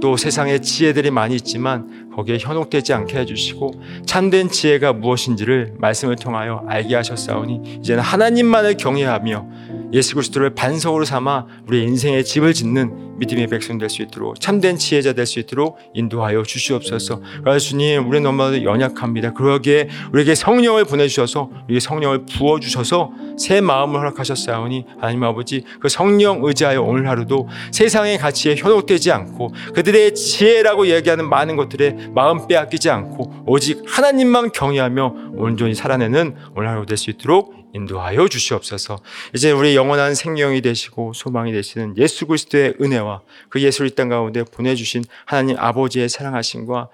또 0.00 0.16
세상의 0.16 0.62
지혜들이 0.62 1.10
많이 1.10 1.34
있지만 1.34 2.12
거기에 2.14 2.38
현혹되지 2.38 2.92
않게 2.92 3.18
해주시고 3.18 3.72
참된 4.06 4.48
지혜가 4.48 4.92
무엇인지를 4.92 5.74
말씀을 5.76 6.14
통하여 6.14 6.64
알게 6.68 6.94
하셨사오니 6.94 7.78
이제는 7.80 8.00
하나님만을 8.00 8.76
경외하며 8.76 9.48
예수 9.92 10.14
그리스도를 10.14 10.54
반석으로 10.54 11.04
삼아 11.04 11.46
우리 11.66 11.82
인생의 11.82 12.24
집을 12.24 12.54
짓는 12.54 13.09
믿음의 13.20 13.46
백성 13.46 13.78
될 13.78 13.88
수 13.90 14.02
있도록 14.02 14.40
참된 14.40 14.76
지혜자 14.76 15.12
될 15.12 15.26
수 15.26 15.38
있도록 15.38 15.78
인도하여 15.94 16.42
주시옵소서. 16.42 17.20
그래서 17.44 17.58
주님, 17.58 18.08
우리는 18.08 18.22
너무나도 18.24 18.64
연약합니다. 18.64 19.34
그러기에 19.34 19.88
우리에게 20.12 20.34
성령을 20.34 20.84
보내주셔서 20.84 21.50
우리 21.68 21.78
성령을 21.78 22.24
부어 22.26 22.58
주셔서 22.60 23.12
새 23.38 23.60
마음을 23.60 24.00
허락하셨사오니 24.00 24.86
하나님 24.98 25.22
아버지 25.24 25.64
그 25.80 25.88
성령 25.88 26.44
의지하여 26.44 26.82
오늘 26.82 27.08
하루도 27.08 27.48
세상의 27.72 28.18
가치에 28.18 28.56
현혹되지 28.56 29.12
않고 29.12 29.52
그들의 29.74 30.14
지혜라고 30.14 30.88
얘기하는 30.88 31.28
많은 31.28 31.56
것들에 31.56 32.08
마음 32.14 32.46
빼앗기지 32.48 32.90
않고 32.90 33.44
오직 33.46 33.82
하나님만 33.86 34.52
경외하며 34.52 35.14
온전히 35.36 35.74
살아내는 35.74 36.34
오늘 36.56 36.68
하루 36.68 36.86
될 36.86 36.96
수 36.96 37.10
있도록 37.10 37.54
인도하여 37.72 38.26
주시옵소서. 38.28 38.98
이제 39.34 39.52
우리 39.52 39.76
영원한 39.76 40.14
생명이 40.16 40.60
되시고 40.60 41.12
소망이 41.14 41.52
되시는 41.52 41.96
예수 41.98 42.26
그리스도의 42.26 42.74
은혜와 43.10 43.22
그 43.48 43.60
예수를 43.60 43.90
이 43.90 43.94
땅 43.94 44.08
가운데 44.08 44.44
보내주신 44.44 45.04
하나님 45.24 45.56
아버지의 45.58 46.08
사랑하심과 46.08 46.88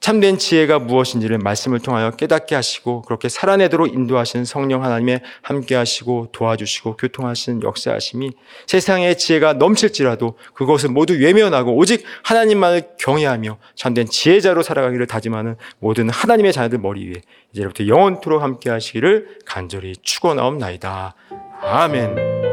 참된 0.00 0.38
지혜가 0.38 0.78
무엇인지를 0.78 1.36
말씀을 1.38 1.78
통하여 1.78 2.10
깨닫게 2.10 2.54
하시고 2.54 3.02
그렇게 3.02 3.28
살아내도록 3.28 3.92
인도하시는 3.92 4.46
성령 4.46 4.82
하나님의 4.82 5.20
함께 5.42 5.74
하시고 5.74 6.28
도와주시고 6.32 6.96
교통하시는 6.96 7.62
역사하심이 7.62 8.30
세상의 8.66 9.18
지혜가 9.18 9.52
넘칠지라도 9.54 10.38
그것을 10.54 10.88
모두 10.88 11.12
외면하고 11.12 11.76
오직 11.76 12.02
하나님만을 12.24 12.82
경외하며 12.98 13.58
참된 13.74 14.06
지혜자로 14.06 14.62
살아가기를 14.62 15.06
다짐하는 15.06 15.56
모든 15.80 16.08
하나님의 16.08 16.54
자녀들 16.54 16.78
머리 16.78 17.06
위에 17.08 17.16
이제부터 17.52 17.86
영원토록 17.86 18.42
함께 18.42 18.70
하시기를 18.70 19.40
간절히 19.44 19.94
축원하옵나이다. 20.02 21.14
아멘. 21.62 22.49